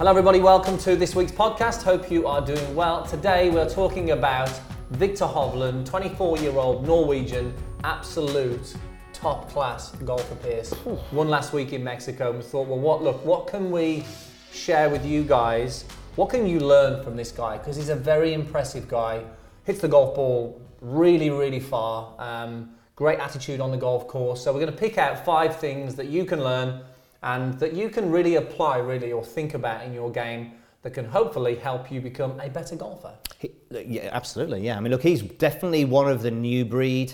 Hello, 0.00 0.08
everybody. 0.08 0.40
Welcome 0.40 0.78
to 0.78 0.96
this 0.96 1.14
week's 1.14 1.30
podcast. 1.30 1.82
Hope 1.82 2.10
you 2.10 2.26
are 2.26 2.40
doing 2.40 2.74
well. 2.74 3.04
Today, 3.04 3.50
we're 3.50 3.68
talking 3.68 4.12
about 4.12 4.48
Viktor 4.92 5.26
Hovland, 5.26 5.84
24 5.84 6.38
year 6.38 6.56
old 6.56 6.86
Norwegian, 6.86 7.52
absolute 7.84 8.74
top 9.12 9.50
class 9.50 9.90
golfer 9.96 10.36
Piers. 10.36 10.72
Won 11.12 11.28
last 11.28 11.52
week 11.52 11.74
in 11.74 11.84
Mexico. 11.84 12.30
And 12.30 12.38
we 12.38 12.42
thought, 12.42 12.66
well, 12.66 12.78
what, 12.78 13.02
look, 13.02 13.22
what 13.26 13.46
can 13.46 13.70
we 13.70 14.02
share 14.50 14.88
with 14.88 15.04
you 15.04 15.22
guys? 15.22 15.84
What 16.16 16.30
can 16.30 16.46
you 16.46 16.60
learn 16.60 17.04
from 17.04 17.14
this 17.14 17.30
guy? 17.30 17.58
Because 17.58 17.76
he's 17.76 17.90
a 17.90 17.94
very 17.94 18.32
impressive 18.32 18.88
guy, 18.88 19.22
hits 19.64 19.80
the 19.80 19.88
golf 19.88 20.14
ball 20.14 20.62
really, 20.80 21.28
really 21.28 21.60
far. 21.60 22.14
Um, 22.18 22.70
great 22.96 23.18
attitude 23.18 23.60
on 23.60 23.70
the 23.70 23.76
golf 23.76 24.08
course. 24.08 24.42
So, 24.42 24.50
we're 24.50 24.60
going 24.60 24.72
to 24.72 24.78
pick 24.78 24.96
out 24.96 25.26
five 25.26 25.56
things 25.56 25.94
that 25.96 26.06
you 26.06 26.24
can 26.24 26.42
learn 26.42 26.84
and 27.22 27.54
that 27.60 27.72
you 27.74 27.88
can 27.90 28.10
really 28.10 28.36
apply 28.36 28.78
really 28.78 29.12
or 29.12 29.24
think 29.24 29.54
about 29.54 29.84
in 29.84 29.92
your 29.92 30.10
game 30.10 30.52
that 30.82 30.90
can 30.94 31.04
hopefully 31.04 31.56
help 31.56 31.90
you 31.92 32.00
become 32.00 32.40
a 32.40 32.48
better 32.48 32.74
golfer. 32.74 33.12
He, 33.38 33.50
yeah, 33.70 34.08
absolutely. 34.12 34.62
Yeah, 34.62 34.76
I 34.76 34.80
mean, 34.80 34.90
look, 34.92 35.02
he's 35.02 35.22
definitely 35.22 35.84
one 35.84 36.08
of 36.10 36.22
the 36.22 36.30
new 36.30 36.64
breed. 36.64 37.12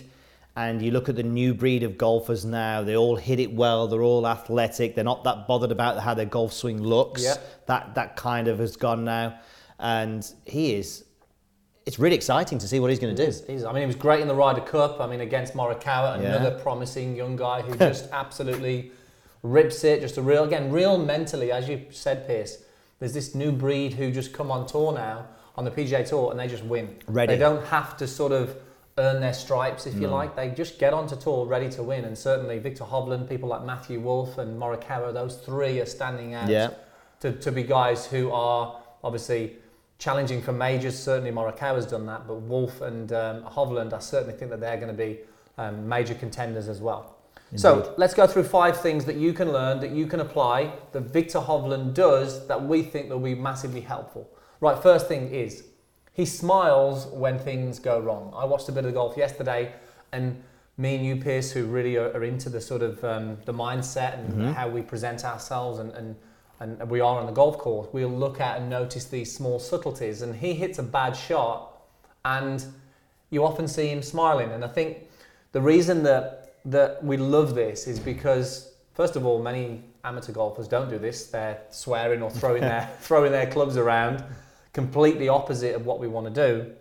And 0.58 0.80
you 0.80 0.90
look 0.90 1.10
at 1.10 1.16
the 1.16 1.22
new 1.22 1.52
breed 1.52 1.82
of 1.82 1.98
golfers 1.98 2.46
now; 2.46 2.82
they 2.82 2.96
all 2.96 3.14
hit 3.14 3.38
it 3.40 3.52
well. 3.52 3.86
They're 3.88 4.00
all 4.00 4.26
athletic. 4.26 4.94
They're 4.94 5.04
not 5.04 5.22
that 5.24 5.46
bothered 5.46 5.70
about 5.70 5.98
how 6.00 6.14
their 6.14 6.24
golf 6.24 6.50
swing 6.54 6.82
looks. 6.82 7.22
Yeah. 7.22 7.34
That 7.66 7.94
that 7.96 8.16
kind 8.16 8.48
of 8.48 8.58
has 8.60 8.74
gone 8.74 9.04
now, 9.04 9.38
and 9.78 10.26
he 10.46 10.72
is. 10.76 11.04
It's 11.84 11.98
really 11.98 12.16
exciting 12.16 12.56
to 12.58 12.66
see 12.66 12.80
what 12.80 12.88
he's 12.88 12.98
going 12.98 13.14
to 13.14 13.22
do. 13.22 13.26
He's- 13.26 13.46
he's- 13.46 13.64
I 13.64 13.72
mean, 13.72 13.82
he 13.82 13.86
was 13.86 13.96
great 13.96 14.20
in 14.22 14.28
the 14.28 14.34
Ryder 14.34 14.62
Cup. 14.62 14.98
I 14.98 15.06
mean, 15.06 15.20
against 15.20 15.52
Morikawa, 15.52 16.22
Yeah. 16.22 16.36
another 16.36 16.58
promising 16.58 17.14
young 17.14 17.36
guy 17.36 17.60
who 17.60 17.76
just 17.90 18.08
absolutely 18.10 18.92
rips 19.42 19.84
it. 19.84 20.00
Just 20.00 20.16
a 20.16 20.22
real, 20.22 20.44
again, 20.44 20.70
real 20.70 20.98
mentally, 20.98 21.52
as 21.52 21.68
you 21.68 21.86
said, 21.90 22.26
Piers. 22.26 22.58
There's 22.98 23.12
this 23.14 23.34
new 23.34 23.52
breed 23.52 23.92
who 23.94 24.10
just 24.10 24.32
come 24.32 24.50
on 24.50 24.66
tour 24.66 24.92
now 24.92 25.26
on 25.56 25.64
the 25.64 25.70
PGA 25.70 26.06
Tour 26.08 26.30
and 26.30 26.40
they 26.40 26.48
just 26.48 26.64
win. 26.64 26.96
Ready. 27.06 27.34
They 27.34 27.38
don't 27.38 27.64
have 27.66 27.96
to 27.98 28.06
sort 28.06 28.32
of 28.32 28.56
earn 28.98 29.20
their 29.20 29.34
stripes, 29.34 29.86
if 29.86 29.94
you 29.96 30.08
like. 30.08 30.34
They 30.36 30.48
just 30.50 30.78
get 30.78 30.94
onto 30.94 31.16
tour 31.16 31.44
ready 31.46 31.68
to 31.70 31.82
win. 31.82 32.04
And 32.06 32.16
certainly 32.16 32.58
Viktor 32.58 32.84
Hovland, 32.84 33.28
people 33.28 33.48
like 33.50 33.64
Matthew 33.64 34.00
Wolff 34.00 34.38
and 34.38 34.58
Morikawa, 34.60 35.12
those 35.12 35.36
three 35.36 35.80
are 35.80 35.86
standing 35.86 36.32
out 36.34 36.48
Yeah. 36.48 36.70
to, 37.20 37.32
to 37.32 37.52
be 37.52 37.62
guys 37.62 38.06
who 38.06 38.30
are 38.32 38.80
obviously 39.04 39.56
challenging 39.98 40.40
for 40.40 40.52
majors. 40.52 40.98
Certainly 40.98 41.32
Morikawa's 41.32 41.86
done 41.86 42.06
that, 42.06 42.26
but 42.26 42.36
Wolff 42.36 42.80
and 42.80 43.12
um, 43.12 43.42
Hovland, 43.44 43.92
I 43.92 43.98
certainly 43.98 44.34
think 44.34 44.50
that 44.50 44.60
they're 44.60 44.76
going 44.76 44.88
to 44.88 44.94
be 44.94 45.18
um, 45.58 45.86
major 45.86 46.14
contenders 46.14 46.68
as 46.68 46.80
well. 46.80 47.15
So 47.54 47.94
let's 47.96 48.12
go 48.12 48.26
through 48.26 48.44
five 48.44 48.80
things 48.80 49.04
that 49.04 49.16
you 49.16 49.32
can 49.32 49.52
learn, 49.52 49.80
that 49.80 49.90
you 49.90 50.06
can 50.06 50.20
apply, 50.20 50.72
that 50.92 51.02
Viktor 51.02 51.38
Hovland 51.38 51.94
does 51.94 52.46
that 52.48 52.62
we 52.62 52.82
think 52.82 53.08
will 53.08 53.20
be 53.20 53.34
massively 53.34 53.80
helpful. 53.80 54.28
Right, 54.60 54.76
first 54.82 55.06
thing 55.06 55.30
is 55.30 55.64
he 56.12 56.26
smiles 56.26 57.06
when 57.06 57.38
things 57.38 57.78
go 57.78 58.00
wrong. 58.00 58.32
I 58.36 58.44
watched 58.44 58.68
a 58.68 58.72
bit 58.72 58.84
of 58.84 58.94
golf 58.94 59.16
yesterday, 59.16 59.72
and 60.12 60.42
me 60.76 60.96
and 60.96 61.06
you, 61.06 61.16
Piers, 61.16 61.52
who 61.52 61.66
really 61.66 61.96
are, 61.96 62.12
are 62.12 62.24
into 62.24 62.48
the 62.48 62.60
sort 62.60 62.82
of 62.82 63.02
um, 63.04 63.38
the 63.44 63.54
mindset 63.54 64.18
and 64.18 64.54
how 64.54 64.68
we 64.68 64.82
present 64.82 65.24
ourselves 65.24 65.78
and, 65.78 65.92
and 65.92 66.16
and 66.60 66.88
we 66.88 67.00
are 67.00 67.18
on 67.18 67.26
the 67.26 67.32
golf 67.32 67.58
course, 67.58 67.88
we'll 67.92 68.08
look 68.08 68.40
at 68.40 68.58
and 68.58 68.70
notice 68.70 69.04
these 69.04 69.34
small 69.34 69.58
subtleties. 69.58 70.22
And 70.22 70.34
he 70.34 70.54
hits 70.54 70.78
a 70.78 70.82
bad 70.82 71.14
shot, 71.14 71.82
and 72.24 72.64
you 73.30 73.44
often 73.44 73.68
see 73.68 73.88
him 73.88 74.02
smiling. 74.02 74.50
And 74.52 74.64
I 74.64 74.68
think 74.68 75.08
the 75.52 75.60
reason 75.60 76.02
that 76.04 76.45
that 76.66 77.02
we 77.02 77.16
love 77.16 77.54
this 77.54 77.86
is 77.86 77.98
because, 77.98 78.72
first 78.94 79.16
of 79.16 79.24
all, 79.24 79.40
many 79.42 79.84
amateur 80.04 80.32
golfers 80.32 80.68
don't 80.68 80.90
do 80.90 80.98
this. 80.98 81.26
They're 81.26 81.60
swearing 81.70 82.22
or 82.22 82.30
throwing 82.30 82.60
their 82.60 82.90
throwing 83.00 83.32
their 83.32 83.50
clubs 83.50 83.76
around, 83.76 84.22
completely 84.72 85.28
opposite 85.28 85.74
of 85.74 85.86
what 85.86 85.98
we 85.98 86.08
want 86.08 86.32
to 86.32 86.48
do. 86.48 86.72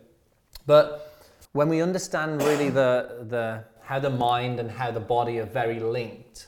But 0.65 1.23
when 1.53 1.69
we 1.69 1.81
understand 1.81 2.41
really 2.41 2.69
the, 2.69 3.25
the 3.29 3.63
how 3.81 3.99
the 3.99 4.09
mind 4.09 4.59
and 4.59 4.69
how 4.69 4.91
the 4.91 4.99
body 4.99 5.37
are 5.39 5.45
very 5.45 5.79
linked, 5.79 6.47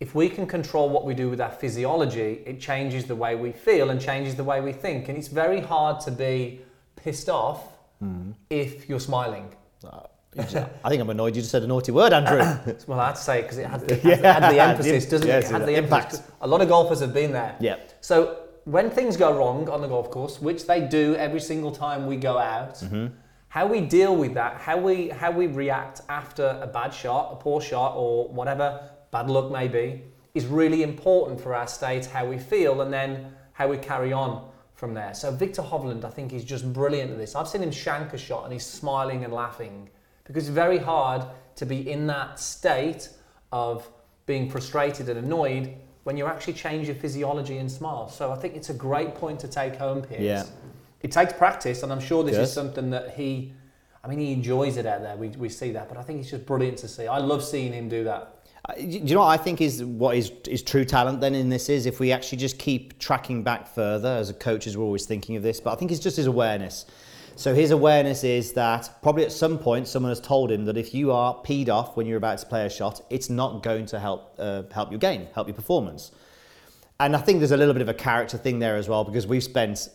if 0.00 0.14
we 0.14 0.28
can 0.28 0.46
control 0.46 0.88
what 0.88 1.04
we 1.04 1.14
do 1.14 1.28
with 1.28 1.40
our 1.40 1.50
physiology, 1.50 2.42
it 2.46 2.60
changes 2.60 3.04
the 3.04 3.14
way 3.14 3.36
we 3.36 3.52
feel 3.52 3.90
and 3.90 4.00
changes 4.00 4.34
the 4.34 4.44
way 4.44 4.60
we 4.60 4.72
think. 4.72 5.08
And 5.08 5.18
it's 5.18 5.28
very 5.28 5.60
hard 5.60 6.00
to 6.00 6.10
be 6.10 6.62
pissed 6.96 7.28
off 7.28 7.62
hmm. 7.98 8.32
if 8.48 8.88
you're 8.88 9.00
smiling. 9.00 9.54
Uh, 9.84 10.00
I 10.38 10.88
think 10.88 11.00
I'm 11.02 11.10
annoyed 11.10 11.36
you 11.36 11.42
just 11.42 11.50
said 11.52 11.62
a 11.62 11.66
naughty 11.66 11.92
word, 11.92 12.12
Andrew. 12.12 12.38
Well, 12.86 12.98
I 13.00 13.06
had 13.08 13.16
to 13.16 13.20
say 13.20 13.38
it 13.40 13.42
because 13.42 13.58
it 13.58 13.66
had, 13.66 13.82
it 13.90 14.00
had, 14.24 14.50
the 14.52 14.60
emphasis, 14.60 15.06
doesn't 15.06 15.26
Yes, 15.26 15.44
it? 15.44 15.48
It 15.48 15.52
had 15.52 15.62
the 15.62 15.66
the 15.66 15.74
impact. 15.76 16.04
emphasis. 16.14 16.26
A 16.40 16.46
lot 16.46 16.62
of 16.62 16.68
golfers 16.68 17.00
have 17.00 17.12
been 17.12 17.32
there. 17.32 17.54
Yeah. 17.60 17.76
So 18.00 18.38
when 18.64 18.90
things 18.90 19.16
go 19.16 19.36
wrong 19.36 19.68
on 19.68 19.82
the 19.82 19.88
golf 19.88 20.10
course, 20.10 20.40
which 20.40 20.66
they 20.66 20.80
do 20.80 21.14
every 21.16 21.40
single 21.40 21.70
time 21.72 22.06
we 22.06 22.16
go 22.16 22.38
out, 22.38 22.76
Mm-hmm. 22.76 23.08
how 23.48 23.66
we 23.66 23.80
deal 23.82 24.16
with 24.16 24.32
that, 24.34 24.54
how 24.60 24.78
we 24.78 25.08
how 25.10 25.30
we 25.30 25.48
react 25.48 26.00
after 26.08 26.58
a 26.62 26.66
bad 26.66 26.94
shot, 26.94 27.32
a 27.32 27.36
poor 27.36 27.60
shot, 27.60 27.94
or 27.96 28.28
whatever 28.28 28.88
bad 29.10 29.28
luck 29.28 29.50
may 29.52 29.68
be, 29.68 30.02
is 30.34 30.46
really 30.46 30.82
important 30.82 31.38
for 31.38 31.54
our 31.54 31.66
state, 31.66 32.06
how 32.06 32.24
we 32.24 32.38
feel, 32.38 32.80
and 32.80 32.90
then 32.90 33.32
how 33.52 33.68
we 33.68 33.76
carry 33.76 34.14
on 34.14 34.48
from 34.74 34.94
there. 34.94 35.12
So 35.12 35.30
Viktor 35.30 35.60
Hovland, 35.60 36.04
I 36.06 36.10
think, 36.10 36.32
is 36.32 36.42
just 36.42 36.72
brilliant 36.72 37.10
at 37.10 37.18
this. 37.18 37.34
I've 37.36 37.46
seen 37.48 37.62
him 37.62 37.70
shank 37.70 38.14
a 38.14 38.18
shot 38.18 38.44
and 38.44 38.52
he's 38.54 38.64
smiling 38.64 39.24
and 39.24 39.32
laughing 39.34 39.90
because 40.24 40.48
it's 40.48 40.54
very 40.54 40.78
hard 40.78 41.24
to 41.56 41.66
be 41.66 41.90
in 41.90 42.06
that 42.06 42.38
state 42.38 43.08
of 43.50 43.88
being 44.26 44.48
frustrated 44.48 45.08
and 45.08 45.18
annoyed 45.18 45.74
when 46.04 46.16
you 46.16 46.26
actually 46.26 46.54
change 46.54 46.88
your 46.88 46.96
physiology 46.96 47.58
and 47.58 47.70
smile. 47.70 48.08
So 48.08 48.32
I 48.32 48.36
think 48.36 48.56
it's 48.56 48.70
a 48.70 48.74
great 48.74 49.14
point 49.14 49.38
to 49.40 49.48
take 49.48 49.76
home, 49.76 50.02
Piers. 50.02 50.22
Yeah. 50.22 50.44
It 51.00 51.10
takes 51.10 51.32
practice, 51.32 51.82
and 51.82 51.92
I'm 51.92 52.00
sure 52.00 52.22
this 52.22 52.36
is 52.36 52.52
something 52.52 52.90
that 52.90 53.14
he, 53.14 53.52
I 54.04 54.08
mean, 54.08 54.20
he 54.20 54.32
enjoys 54.32 54.76
it 54.76 54.86
out 54.86 55.02
there. 55.02 55.16
We, 55.16 55.28
we 55.30 55.48
see 55.48 55.72
that, 55.72 55.88
but 55.88 55.98
I 55.98 56.02
think 56.02 56.20
it's 56.20 56.30
just 56.30 56.46
brilliant 56.46 56.78
to 56.78 56.88
see. 56.88 57.08
I 57.08 57.18
love 57.18 57.44
seeing 57.44 57.72
him 57.72 57.88
do 57.88 58.04
that. 58.04 58.42
Uh, 58.68 58.74
Do 58.74 58.82
you 58.82 59.14
know 59.14 59.20
what 59.20 59.26
I 59.26 59.36
think 59.36 59.60
is 59.60 59.82
what 59.82 60.16
is 60.16 60.30
is 60.46 60.62
true 60.62 60.84
talent 60.84 61.20
then 61.20 61.34
in 61.34 61.48
this 61.48 61.68
is 61.68 61.84
if 61.84 61.98
we 61.98 62.12
actually 62.12 62.38
just 62.38 62.58
keep 62.60 62.96
tracking 63.00 63.42
back 63.42 63.66
further 63.66 64.10
as 64.10 64.30
a 64.30 64.34
coaches 64.34 64.76
we're 64.76 64.84
always 64.84 65.04
thinking 65.04 65.34
of 65.34 65.42
this 65.42 65.58
but 65.58 65.72
I 65.72 65.74
think 65.74 65.90
it's 65.90 65.98
just 65.98 66.16
his 66.16 66.26
awareness 66.26 66.86
so 67.36 67.54
his 67.54 67.70
awareness 67.70 68.24
is 68.24 68.52
that 68.52 68.90
probably 69.02 69.24
at 69.24 69.32
some 69.32 69.58
point 69.58 69.88
someone 69.88 70.10
has 70.10 70.20
told 70.20 70.50
him 70.50 70.64
that 70.64 70.76
if 70.76 70.94
you 70.94 71.12
are 71.12 71.34
peed 71.42 71.68
off 71.68 71.96
when 71.96 72.06
you're 72.06 72.18
about 72.18 72.38
to 72.38 72.46
play 72.46 72.66
a 72.66 72.70
shot 72.70 73.00
it's 73.10 73.30
not 73.30 73.62
going 73.62 73.86
to 73.86 73.98
help 73.98 74.34
uh, 74.38 74.62
help 74.72 74.90
your 74.90 74.98
game 74.98 75.26
help 75.34 75.46
your 75.46 75.54
performance 75.54 76.12
and 77.02 77.16
I 77.16 77.18
think 77.18 77.40
there's 77.40 77.50
a 77.50 77.56
little 77.56 77.74
bit 77.74 77.82
of 77.82 77.88
a 77.88 77.94
character 77.94 78.38
thing 78.38 78.60
there 78.60 78.76
as 78.76 78.88
well 78.88 79.02
because 79.02 79.26
we've 79.26 79.42
spent, 79.42 79.88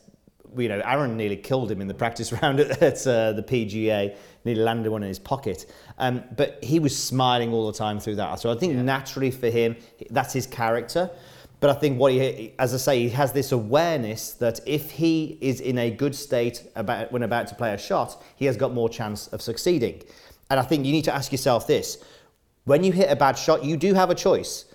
you 0.58 0.68
know, 0.68 0.82
Aaron 0.84 1.16
nearly 1.16 1.38
killed 1.38 1.72
him 1.72 1.80
in 1.80 1.88
the 1.88 1.94
practice 1.94 2.34
round 2.42 2.60
at, 2.60 2.82
at 2.84 3.08
uh, 3.08 3.32
the 3.32 3.44
PGA, 3.44 4.18
nearly 4.44 4.62
landed 4.62 4.92
one 4.92 5.04
in 5.04 5.08
his 5.08 5.20
pocket. 5.20 5.72
Um, 6.00 6.24
but 6.36 6.62
he 6.62 6.80
was 6.80 7.02
smiling 7.02 7.54
all 7.54 7.72
the 7.72 7.78
time 7.78 8.02
through 8.02 8.16
that. 8.16 8.42
So 8.42 8.52
I 8.52 8.56
think 8.56 8.74
naturally 8.74 9.32
for 9.32 9.50
him, 9.50 9.78
that's 10.10 10.34
his 10.34 10.48
character. 10.48 11.10
But 11.60 11.72
I 11.72 11.74
think 11.74 12.00
what 12.00 12.12
he, 12.12 12.54
as 12.60 12.74
I 12.74 12.78
say, 12.78 13.00
he 13.00 13.10
has 13.10 13.32
this 13.32 13.52
awareness 13.52 14.34
that 14.34 14.60
if 14.66 14.92
he 14.92 15.38
is 15.42 15.60
in 15.60 15.78
a 15.78 15.90
good 15.90 16.16
state 16.16 16.64
about 16.76 17.12
when 17.12 17.24
about 17.24 17.48
to 17.48 17.56
play 17.56 17.74
a 17.74 17.78
shot, 17.78 18.24
he 18.36 18.46
has 18.46 18.58
got 18.58 18.74
more 18.74 18.90
chance 18.90 19.28
of 19.28 19.42
succeeding. 19.42 20.04
And 20.50 20.60
I 20.60 20.64
think 20.64 20.86
you 20.86 20.92
need 20.92 21.06
to 21.06 21.16
ask 21.16 21.32
yourself 21.32 21.66
this: 21.66 22.04
when 22.66 22.84
you 22.84 22.92
hit 22.92 23.12
a 23.12 23.16
bad 23.16 23.38
shot, 23.38 23.64
you 23.64 23.76
do 23.76 23.94
have 23.96 24.10
a 24.10 24.16
choice 24.16 24.66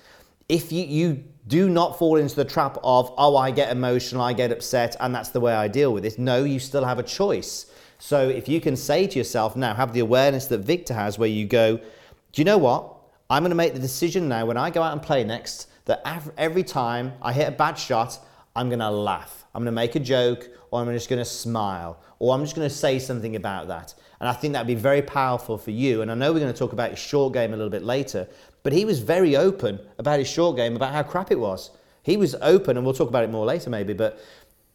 if 0.53 0.71
you, 0.71 0.85
you 0.85 1.25
do 1.47 1.71
not 1.71 1.99
fall 1.99 2.17
into 2.17 2.37
the 2.37 2.45
trap 2.45 2.77
of, 2.85 3.13
oh, 3.17 3.39
I 3.39 3.51
get 3.51 3.71
emotional, 3.73 4.21
I 4.21 4.35
get 4.35 4.53
upset, 4.53 4.97
and 5.01 5.15
that's 5.15 5.31
the 5.31 5.41
way 5.41 5.55
I 5.55 5.67
deal 5.67 5.95
with 5.95 6.05
it. 6.05 6.19
No, 6.19 6.45
you 6.45 6.59
still 6.59 6.85
have 6.85 6.99
a 6.99 7.03
choice. 7.03 7.73
So 7.99 8.29
if 8.29 8.49
you 8.49 8.61
can 8.61 8.77
say 8.77 9.07
to 9.07 9.19
yourself 9.19 9.57
now, 9.57 9.73
have 9.75 9.95
the 9.95 10.01
awareness 10.01 10.47
that 10.49 10.59
Viktor 10.59 10.93
has, 10.93 11.19
where 11.19 11.29
you 11.29 11.47
go, 11.47 11.77
do 11.77 12.41
you 12.41 12.45
know 12.45 12.59
what? 12.59 12.97
I'm 13.31 13.43
going 13.43 13.51
to 13.51 13.57
make 13.57 13.73
the 13.73 13.81
decision 13.81 14.29
now 14.29 14.45
when 14.45 14.59
I 14.59 14.69
go 14.69 14.83
out 14.83 14.93
and 14.93 15.03
play 15.03 15.25
next 15.25 15.69
that 15.87 16.03
every 16.37 16.63
time 16.63 17.13
I 17.21 17.33
hit 17.33 17.49
a 17.49 17.53
bad 17.53 17.75
shot, 17.75 18.19
I'm 18.55 18.69
going 18.69 18.79
to 18.81 18.91
laugh. 18.91 19.45
I'm 19.55 19.63
going 19.63 19.73
to 19.73 19.73
make 19.73 19.95
a 19.95 20.01
joke, 20.01 20.49
or 20.71 20.81
I'm 20.81 20.93
just 20.93 21.09
going 21.09 21.19
to 21.19 21.25
smile, 21.25 22.01
or 22.19 22.35
I'm 22.35 22.43
just 22.43 22.55
going 22.55 22.69
to 22.69 22.75
say 22.75 22.99
something 22.99 23.37
about 23.37 23.69
that. 23.69 23.95
And 24.21 24.29
I 24.29 24.33
think 24.33 24.53
that'd 24.53 24.67
be 24.67 24.75
very 24.75 25.03
powerful 25.03 25.59
for 25.59 25.73
you. 25.73 26.03
And 26.03 26.11
I 26.11 26.15
know 26.15 26.33
we're 26.33 26.41
going 26.41 26.53
to 26.53 26.59
talk 26.59 26.73
about 26.73 26.91
his 26.91 26.99
short 26.99 27.33
game 27.33 27.53
a 27.53 27.57
little 27.57 27.71
bit 27.71 27.83
later, 27.83 28.29
but 28.63 28.73
he 28.73 28.85
was 28.85 29.01
very 29.01 29.37
open 29.37 29.81
about 29.99 30.19
his 30.19 30.29
short 30.29 30.57
game, 30.57 30.77
about 30.77 30.93
how 30.93 31.03
crap 31.03 31.33
it 31.33 31.39
was. 31.39 31.71
He 32.03 32.17
was 32.17 32.35
open, 32.37 32.77
and 32.77 32.87
we'll 32.87 32.95
talk 32.95 33.09
about 33.09 33.25
it 33.25 33.31
more 33.31 33.45
later 33.45 33.71
maybe, 33.71 33.93
but 33.93 34.21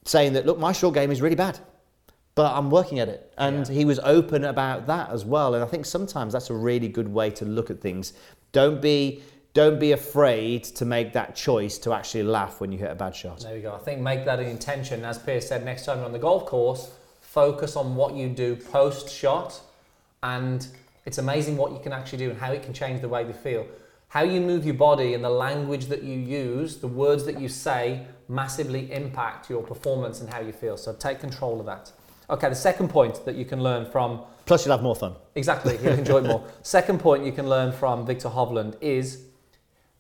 saying 0.06 0.33
that, 0.33 0.45
look, 0.45 0.59
my 0.59 0.71
short 0.71 0.94
game 0.94 1.12
is 1.12 1.21
really 1.21 1.36
bad, 1.36 1.59
but 2.36 2.54
I'm 2.54 2.69
working 2.69 3.00
at 3.00 3.09
it. 3.09 3.33
And 3.38 3.68
he 3.68 3.86
was 3.86 4.00
open 4.00 4.44
about 4.44 4.88
that 4.88 5.09
as 5.12 5.25
well. 5.25 5.54
And 5.54 5.63
I 5.63 5.68
think 5.68 5.86
sometimes 5.86 6.33
that's 6.33 6.50
a 6.50 6.54
really 6.54 6.88
good 6.88 7.07
way 7.07 7.30
to 7.31 7.45
look 7.45 7.69
at 7.69 7.80
things. 7.81 8.13
Don't 8.51 8.81
be. 8.81 9.21
Don't 9.57 9.80
be 9.80 9.94
afraid 9.94 10.65
to 10.65 10.86
make 10.86 11.13
that 11.13 11.36
choice 11.36 11.80
to 11.80 11.92
actually 11.92 12.21
laugh 12.21 12.62
when 12.62 12.71
you 12.71 12.77
hit 12.77 12.92
a 12.92 12.95
bad 12.95 13.15
shot. 13.15 13.39
There 13.39 13.56
we 13.56 13.62
go. 13.62 13.74
I 13.74 13.80
think 13.80 14.00
make 14.01 14.24
that 14.25 14.39
an 14.39 14.45
intention. 14.45 15.04
As 15.04 15.18
Piers 15.18 15.48
said, 15.48 15.65
next 15.65 15.83
time 15.83 15.98
you're 15.98 16.06
on 16.06 16.12
the 16.12 16.19
golf 16.19 16.45
course, 16.45 16.92
focus 17.21 17.75
on 17.75 17.95
what 17.95 18.13
you 18.13 18.30
do 18.30 18.56
post 18.56 19.09
shot, 19.09 19.59
and 20.21 20.68
it's 21.07 21.18
amazing 21.18 21.57
what 21.57 21.71
you 21.71 21.80
can 21.80 21.92
actually 21.92 22.19
do 22.19 22.30
and 22.30 22.39
how 22.39 22.51
it 22.51 22.62
can 22.62 22.71
change 22.71 23.01
the 23.01 23.09
way 23.09 23.25
you 23.25 23.33
feel. 23.33 23.65
How 24.09 24.21
you 24.21 24.42
move 24.42 24.63
your 24.63 24.75
body 24.75 25.15
and 25.15 25.24
the 25.24 25.31
language 25.31 25.88
that 25.88 26.04
you 26.04 26.19
use, 26.19 26.77
the 26.77 26.88
words 26.88 27.25
that 27.25 27.42
you 27.42 27.50
say, 27.50 28.06
massively 28.30 28.92
impact 28.94 29.50
your 29.50 29.63
performance 29.63 30.21
and 30.21 30.31
how 30.31 30.39
you 30.39 30.51
feel. 30.51 30.77
So 30.77 30.94
take 30.94 31.19
control 31.19 31.59
of 31.59 31.65
that. 31.65 31.92
Okay, 32.30 32.50
the 32.50 32.54
second 32.54 32.89
point 32.89 33.25
that 33.25 33.33
you 33.33 33.45
can 33.45 33.63
learn 33.63 33.89
from 33.89 34.21
Plus, 34.48 34.65
you'll 34.65 34.75
have 34.75 34.83
more 34.83 34.95
fun. 34.95 35.13
Exactly, 35.36 35.77
you'll 35.83 35.94
enjoy 35.94 36.19
it 36.19 36.24
more. 36.24 36.42
Second 36.62 37.01
point 37.01 37.25
you 37.25 37.33
can 37.33 37.50
learn 37.50 37.74
from 37.74 38.06
Viktor 38.06 38.30
Hovland 38.30 38.77
is 38.80 39.26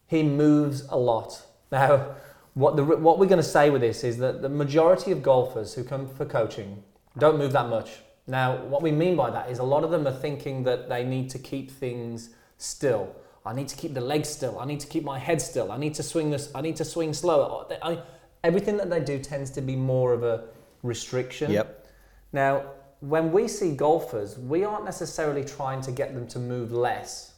he 0.07 0.23
moves 0.23 0.85
a 0.89 0.97
lot. 0.97 1.45
Now, 1.71 2.15
what, 2.53 2.75
the, 2.75 2.83
what 2.83 3.19
we're 3.19 3.27
going 3.27 3.37
to 3.37 3.43
say 3.43 3.69
with 3.69 3.81
this 3.81 4.03
is 4.03 4.17
that 4.17 4.41
the 4.41 4.49
majority 4.49 5.11
of 5.11 5.21
golfers 5.21 5.73
who 5.75 5.83
come 5.83 6.07
for 6.07 6.25
coaching 6.25 6.83
don't 7.17 7.37
move 7.37 7.51
that 7.51 7.69
much. 7.69 7.99
Now, 8.25 8.57
what 8.65 8.81
we 8.81 8.91
mean 8.91 9.15
by 9.15 9.29
that 9.29 9.49
is 9.49 9.59
a 9.59 9.63
lot 9.63 9.83
of 9.83 9.91
them 9.91 10.07
are 10.07 10.13
thinking 10.13 10.63
that 10.63 10.89
they 10.89 11.03
need 11.03 11.29
to 11.31 11.39
keep 11.39 11.71
things 11.71 12.31
still. 12.57 13.15
I 13.45 13.53
need 13.53 13.67
to 13.69 13.75
keep 13.75 13.93
the 13.93 14.01
legs 14.01 14.27
still. 14.27 14.59
I 14.59 14.65
need 14.65 14.79
to 14.81 14.87
keep 14.87 15.03
my 15.03 15.19
head 15.19 15.41
still. 15.41 15.71
I 15.71 15.77
need 15.77 15.93
to 15.95 16.03
swing 16.03 16.31
this. 16.31 16.49
I 16.53 16.61
need 16.61 16.75
to 16.77 16.85
swing 16.85 17.13
slower. 17.13 17.65
I, 17.81 17.99
everything 18.43 18.75
that 18.77 18.89
they 18.89 18.99
do 18.99 19.19
tends 19.19 19.51
to 19.51 19.61
be 19.61 19.75
more 19.75 20.13
of 20.13 20.23
a 20.23 20.45
restriction. 20.83 21.51
Yep. 21.51 21.87
Now, 22.33 22.63
when 22.99 23.31
we 23.31 23.47
see 23.47 23.75
golfers, 23.75 24.37
we 24.37 24.63
aren't 24.63 24.83
necessarily 24.83 25.45
trying 25.45 25.81
to 25.81 25.91
get 25.91 26.13
them 26.13 26.27
to 26.27 26.39
move 26.39 26.71
less. 26.71 27.33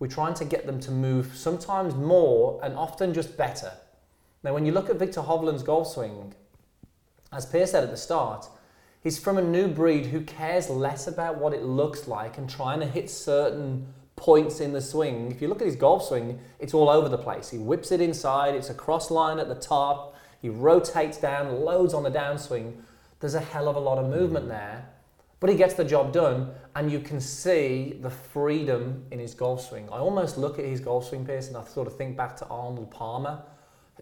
We're 0.00 0.08
trying 0.08 0.34
to 0.34 0.44
get 0.44 0.66
them 0.66 0.80
to 0.80 0.90
move 0.90 1.32
sometimes 1.36 1.94
more 1.94 2.58
and 2.64 2.74
often 2.74 3.14
just 3.14 3.36
better. 3.36 3.72
Now, 4.42 4.54
when 4.54 4.64
you 4.64 4.72
look 4.72 4.90
at 4.90 4.96
Viktor 4.96 5.20
Hovland's 5.20 5.62
golf 5.62 5.88
swing, 5.88 6.34
as 7.32 7.44
Pierre 7.46 7.66
said 7.66 7.84
at 7.84 7.90
the 7.90 7.96
start, 7.96 8.48
he's 9.02 9.18
from 9.18 9.36
a 9.36 9.42
new 9.42 9.68
breed 9.68 10.06
who 10.06 10.22
cares 10.22 10.70
less 10.70 11.06
about 11.06 11.36
what 11.36 11.52
it 11.52 11.62
looks 11.62 12.08
like 12.08 12.38
and 12.38 12.48
trying 12.48 12.80
to 12.80 12.86
hit 12.86 13.10
certain 13.10 13.86
points 14.16 14.60
in 14.60 14.72
the 14.72 14.80
swing. 14.80 15.30
If 15.30 15.42
you 15.42 15.48
look 15.48 15.60
at 15.60 15.66
his 15.66 15.76
golf 15.76 16.04
swing, 16.08 16.40
it's 16.58 16.72
all 16.72 16.88
over 16.88 17.08
the 17.08 17.18
place. 17.18 17.50
He 17.50 17.58
whips 17.58 17.92
it 17.92 18.00
inside, 18.00 18.54
it's 18.54 18.70
a 18.70 18.74
cross 18.74 19.10
line 19.10 19.38
at 19.38 19.48
the 19.48 19.54
top, 19.54 20.16
he 20.40 20.48
rotates 20.48 21.18
down, 21.18 21.60
loads 21.60 21.92
on 21.92 22.02
the 22.02 22.10
downswing. 22.10 22.72
There's 23.20 23.34
a 23.34 23.40
hell 23.40 23.68
of 23.68 23.76
a 23.76 23.80
lot 23.80 23.98
of 23.98 24.08
movement 24.08 24.48
there, 24.48 24.88
but 25.40 25.50
he 25.50 25.56
gets 25.56 25.74
the 25.74 25.84
job 25.84 26.12
done, 26.12 26.50
and 26.76 26.92
you 26.92 27.00
can 27.00 27.20
see 27.20 27.98
the 28.00 28.10
freedom 28.10 29.04
in 29.10 29.18
his 29.18 29.34
golf 29.34 29.66
swing. 29.68 29.88
I 29.90 29.98
almost 29.98 30.38
look 30.38 30.58
at 30.58 30.64
his 30.64 30.80
golf 30.80 31.08
swing, 31.08 31.24
Piers, 31.24 31.48
and 31.48 31.56
I 31.56 31.64
sort 31.64 31.86
of 31.86 31.96
think 31.96 32.16
back 32.16 32.36
to 32.36 32.46
Arnold 32.46 32.90
Palmer. 32.90 33.42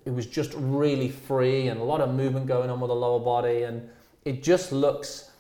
It 0.05 0.11
was 0.11 0.27
just 0.27 0.53
really 0.55 1.09
free 1.09 1.69
and 1.69 1.81
a 1.81 1.85
lot 1.85 2.01
of 2.01 2.15
movement 2.15 2.47
going 2.47 2.71
on 2.71 2.81
with 2.81 2.89
the 2.89 2.97
lower 2.97 3.21
body, 3.21 3.63
and 3.63 3.89
it 4.25 4.43
just 4.43 4.73
looks 4.73 5.31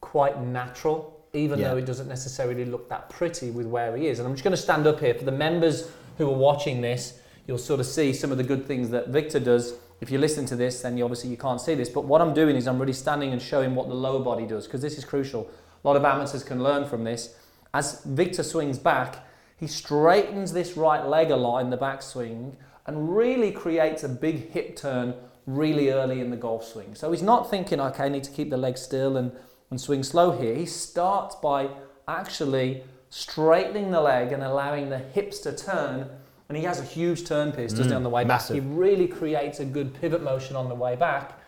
quite 0.00 0.40
natural 0.40 1.16
even 1.36 1.58
yeah. 1.58 1.68
though 1.68 1.76
it 1.76 1.86
doesn't 1.86 2.08
necessarily 2.08 2.64
look 2.64 2.88
that 2.88 3.08
pretty 3.10 3.50
with 3.50 3.66
where 3.66 3.96
he 3.96 4.08
is. 4.08 4.18
And 4.18 4.26
I'm 4.26 4.34
just 4.34 4.44
going 4.44 4.56
to 4.56 4.62
stand 4.62 4.86
up 4.86 5.00
here 5.00 5.14
for 5.14 5.24
the 5.24 5.32
members 5.32 5.90
who 6.18 6.28
are 6.28 6.36
watching 6.36 6.80
this. 6.80 7.20
You'll 7.46 7.58
sort 7.58 7.80
of 7.80 7.86
see 7.86 8.12
some 8.12 8.32
of 8.32 8.38
the 8.38 8.44
good 8.44 8.66
things 8.66 8.90
that 8.90 9.08
Viktor 9.08 9.38
does. 9.38 9.74
If 10.00 10.10
you 10.10 10.18
listen 10.18 10.46
to 10.46 10.56
this, 10.56 10.82
then 10.82 10.98
you 10.98 11.04
obviously 11.04 11.30
you 11.30 11.36
can't 11.36 11.60
see 11.60 11.74
this. 11.74 11.88
But 11.88 12.04
what 12.04 12.20
I'm 12.20 12.34
doing 12.34 12.56
is 12.56 12.66
I'm 12.66 12.78
really 12.78 12.92
standing 12.92 13.32
and 13.32 13.40
showing 13.40 13.74
what 13.74 13.88
the 13.88 13.94
lower 13.94 14.20
body 14.20 14.46
does 14.46 14.66
because 14.66 14.82
this 14.82 14.98
is 14.98 15.04
crucial. 15.04 15.50
A 15.84 15.88
lot 15.88 15.96
of 15.96 16.04
amateurs 16.04 16.44
can 16.44 16.62
learn 16.62 16.86
from 16.86 17.04
this. 17.04 17.34
As 17.72 18.02
Viktor 18.04 18.42
swings 18.42 18.78
back, 18.78 19.26
he 19.58 19.66
straightens 19.66 20.52
this 20.52 20.76
right 20.76 21.06
leg 21.06 21.30
a 21.30 21.36
lot 21.36 21.58
in 21.60 21.70
the 21.70 21.78
backswing 21.78 22.54
and 22.86 23.16
really 23.16 23.50
creates 23.50 24.04
a 24.04 24.08
big 24.08 24.50
hip 24.50 24.76
turn 24.76 25.14
really 25.46 25.90
early 25.90 26.20
in 26.20 26.30
the 26.30 26.36
golf 26.36 26.64
swing. 26.64 26.94
So 26.94 27.10
he's 27.10 27.22
not 27.22 27.50
thinking, 27.50 27.80
okay, 27.80 28.04
I 28.04 28.08
need 28.08 28.24
to 28.24 28.30
keep 28.30 28.50
the 28.50 28.56
leg 28.56 28.76
still 28.76 29.16
and 29.16 29.32
and 29.70 29.80
swing 29.80 30.02
slow 30.02 30.32
here, 30.32 30.54
he 30.54 30.66
starts 30.66 31.34
by 31.36 31.68
actually 32.06 32.84
straightening 33.10 33.90
the 33.90 34.00
leg 34.00 34.32
and 34.32 34.42
allowing 34.42 34.90
the 34.90 34.98
hips 34.98 35.38
to 35.40 35.56
turn. 35.56 36.08
And 36.48 36.56
he 36.56 36.64
has 36.64 36.78
a 36.80 36.84
huge 36.84 37.26
turn 37.26 37.50
piece, 37.50 37.72
doesn't 37.72 37.86
mm, 37.86 37.90
he, 37.90 37.94
on 37.94 38.02
the 38.02 38.08
way 38.08 38.24
massive. 38.24 38.56
back? 38.56 38.62
He 38.62 38.68
really 38.74 39.08
creates 39.08 39.58
a 39.58 39.64
good 39.64 39.94
pivot 40.00 40.22
motion 40.22 40.54
on 40.54 40.68
the 40.68 40.74
way 40.74 40.94
back. 40.94 41.40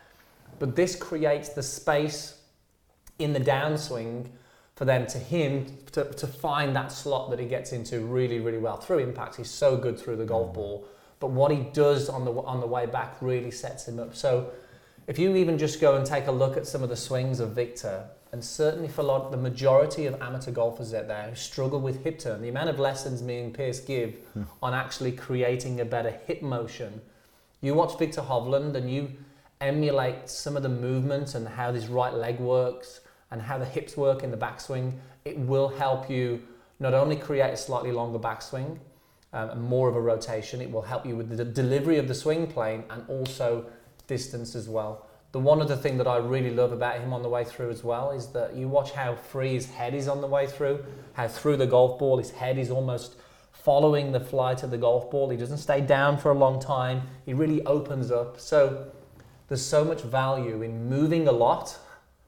But 0.58 0.74
this 0.74 0.96
creates 0.96 1.50
the 1.50 1.62
space 1.62 2.40
in 3.18 3.32
the 3.32 3.40
downswing 3.40 4.26
for 4.74 4.84
them 4.84 5.06
to 5.08 5.18
him 5.18 5.66
to, 5.92 6.04
to 6.04 6.26
find 6.26 6.74
that 6.76 6.90
slot 6.92 7.30
that 7.30 7.38
he 7.38 7.46
gets 7.46 7.72
into 7.72 8.00
really, 8.00 8.40
really 8.40 8.58
well. 8.58 8.76
Through 8.76 8.98
impact, 8.98 9.36
he's 9.36 9.50
so 9.50 9.76
good 9.76 9.98
through 9.98 10.16
the 10.16 10.24
golf 10.24 10.50
mm. 10.50 10.54
ball. 10.54 10.88
But 11.20 11.30
what 11.30 11.50
he 11.50 11.64
does 11.72 12.08
on 12.08 12.24
the 12.24 12.32
on 12.32 12.60
the 12.60 12.66
way 12.66 12.86
back 12.86 13.16
really 13.20 13.50
sets 13.50 13.88
him 13.88 13.98
up. 13.98 14.14
So 14.14 14.50
if 15.08 15.18
you 15.18 15.34
even 15.36 15.58
just 15.58 15.80
go 15.80 15.96
and 15.96 16.06
take 16.06 16.26
a 16.28 16.32
look 16.32 16.56
at 16.56 16.66
some 16.66 16.82
of 16.82 16.88
the 16.88 16.96
swings 16.96 17.40
of 17.40 17.50
Viktor, 17.50 18.04
and 18.32 18.44
certainly 18.44 18.88
for 18.88 19.00
a 19.00 19.04
lot, 19.04 19.30
the 19.30 19.36
majority 19.36 20.06
of 20.06 20.20
amateur 20.20 20.50
golfers 20.50 20.92
out 20.92 21.08
there 21.08 21.30
who 21.30 21.34
struggle 21.34 21.80
with 21.80 22.04
hip 22.04 22.18
turn, 22.18 22.42
the 22.42 22.48
amount 22.48 22.68
of 22.68 22.78
lessons 22.78 23.22
me 23.22 23.40
and 23.40 23.54
Piers 23.54 23.80
give 23.80 24.14
hmm. 24.34 24.42
on 24.62 24.74
actually 24.74 25.12
creating 25.12 25.80
a 25.80 25.84
better 25.84 26.10
hip 26.26 26.42
motion. 26.42 27.00
You 27.60 27.74
watch 27.74 27.98
Viktor 27.98 28.20
Hovland 28.20 28.74
and 28.74 28.90
you 28.90 29.12
emulate 29.60 30.28
some 30.28 30.56
of 30.56 30.62
the 30.62 30.68
movement 30.68 31.34
and 31.34 31.48
how 31.48 31.72
this 31.72 31.86
right 31.86 32.12
leg 32.12 32.38
works 32.38 33.00
and 33.30 33.42
how 33.42 33.58
the 33.58 33.64
hips 33.64 33.96
work 33.96 34.22
in 34.22 34.30
the 34.30 34.36
backswing, 34.36 34.92
it 35.24 35.38
will 35.38 35.68
help 35.68 36.08
you 36.08 36.42
not 36.80 36.94
only 36.94 37.16
create 37.16 37.52
a 37.52 37.56
slightly 37.56 37.92
longer 37.92 38.18
backswing 38.18 38.78
um, 39.32 39.50
and 39.50 39.62
more 39.62 39.88
of 39.88 39.96
a 39.96 40.00
rotation, 40.00 40.60
it 40.60 40.70
will 40.70 40.82
help 40.82 41.04
you 41.04 41.16
with 41.16 41.36
the 41.36 41.44
delivery 41.44 41.98
of 41.98 42.08
the 42.08 42.14
swing 42.14 42.46
plane 42.46 42.84
and 42.90 43.04
also 43.08 43.66
distance 44.06 44.54
as 44.54 44.68
well. 44.68 45.06
The 45.32 45.38
one 45.38 45.60
other 45.60 45.76
thing 45.76 45.98
that 45.98 46.06
I 46.06 46.16
really 46.16 46.50
love 46.50 46.72
about 46.72 47.00
him 47.00 47.12
on 47.12 47.22
the 47.22 47.28
way 47.28 47.44
through 47.44 47.70
as 47.70 47.84
well 47.84 48.12
is 48.12 48.28
that 48.28 48.54
you 48.54 48.66
watch 48.66 48.92
how 48.92 49.14
free 49.14 49.52
his 49.52 49.66
head 49.70 49.94
is 49.94 50.08
on 50.08 50.20
the 50.22 50.26
way 50.26 50.46
through, 50.46 50.84
how 51.12 51.28
through 51.28 51.58
the 51.58 51.66
golf 51.66 51.98
ball 51.98 52.16
his 52.16 52.30
head 52.30 52.56
is 52.56 52.70
almost 52.70 53.16
following 53.52 54.12
the 54.12 54.20
flight 54.20 54.62
of 54.62 54.70
the 54.70 54.78
golf 54.78 55.10
ball. 55.10 55.28
He 55.28 55.36
doesn't 55.36 55.58
stay 55.58 55.82
down 55.82 56.16
for 56.16 56.30
a 56.30 56.34
long 56.34 56.60
time. 56.60 57.02
He 57.26 57.34
really 57.34 57.62
opens 57.66 58.10
up. 58.10 58.40
So 58.40 58.90
there's 59.48 59.64
so 59.64 59.84
much 59.84 60.00
value 60.02 60.62
in 60.62 60.88
moving 60.88 61.28
a 61.28 61.32
lot, 61.32 61.78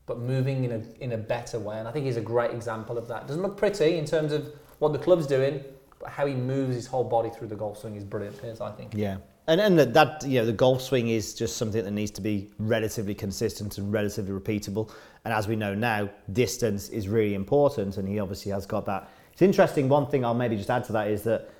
but 0.06 0.18
moving 0.18 0.64
in 0.64 0.72
a 0.72 1.02
in 1.02 1.12
a 1.12 1.18
better 1.18 1.58
way. 1.58 1.78
And 1.78 1.88
I 1.88 1.92
think 1.92 2.04
he's 2.04 2.18
a 2.18 2.22
great 2.22 2.50
example 2.50 2.98
of 2.98 3.08
that. 3.08 3.26
Doesn't 3.26 3.42
look 3.42 3.56
pretty 3.56 3.96
in 3.96 4.04
terms 4.04 4.32
of 4.32 4.52
what 4.78 4.92
the 4.92 4.98
club's 4.98 5.26
doing, 5.26 5.64
but 5.98 6.10
how 6.10 6.26
he 6.26 6.34
moves 6.34 6.74
his 6.74 6.86
whole 6.86 7.04
body 7.04 7.30
through 7.30 7.48
the 7.48 7.56
golf 7.56 7.78
swing 7.78 7.96
is 7.96 8.04
brilliant. 8.04 8.40
Piers, 8.40 8.60
I 8.60 8.72
think. 8.72 8.92
Yeah. 8.94 9.18
And, 9.50 9.60
and 9.60 9.94
that, 9.94 10.24
you 10.24 10.38
know, 10.38 10.46
the 10.46 10.52
golf 10.52 10.80
swing 10.80 11.08
is 11.08 11.34
just 11.34 11.56
something 11.56 11.82
that 11.82 11.90
needs 11.90 12.12
to 12.12 12.20
be 12.20 12.50
relatively 12.60 13.16
consistent 13.16 13.78
and 13.78 13.92
relatively 13.92 14.30
repeatable. 14.30 14.92
And 15.24 15.34
as 15.34 15.48
we 15.48 15.56
know 15.56 15.74
now, 15.74 16.08
distance 16.32 16.88
is 16.88 17.08
really 17.08 17.34
important, 17.34 17.96
and 17.96 18.08
he 18.08 18.20
obviously 18.20 18.52
has 18.52 18.64
got 18.64 18.86
that. 18.86 19.10
It's 19.32 19.42
interesting. 19.42 19.88
One 19.88 20.06
thing 20.06 20.24
I'll 20.24 20.34
maybe 20.34 20.56
just 20.56 20.70
add 20.70 20.84
to 20.84 20.92
that 20.92 21.08
is 21.08 21.24
that 21.24 21.50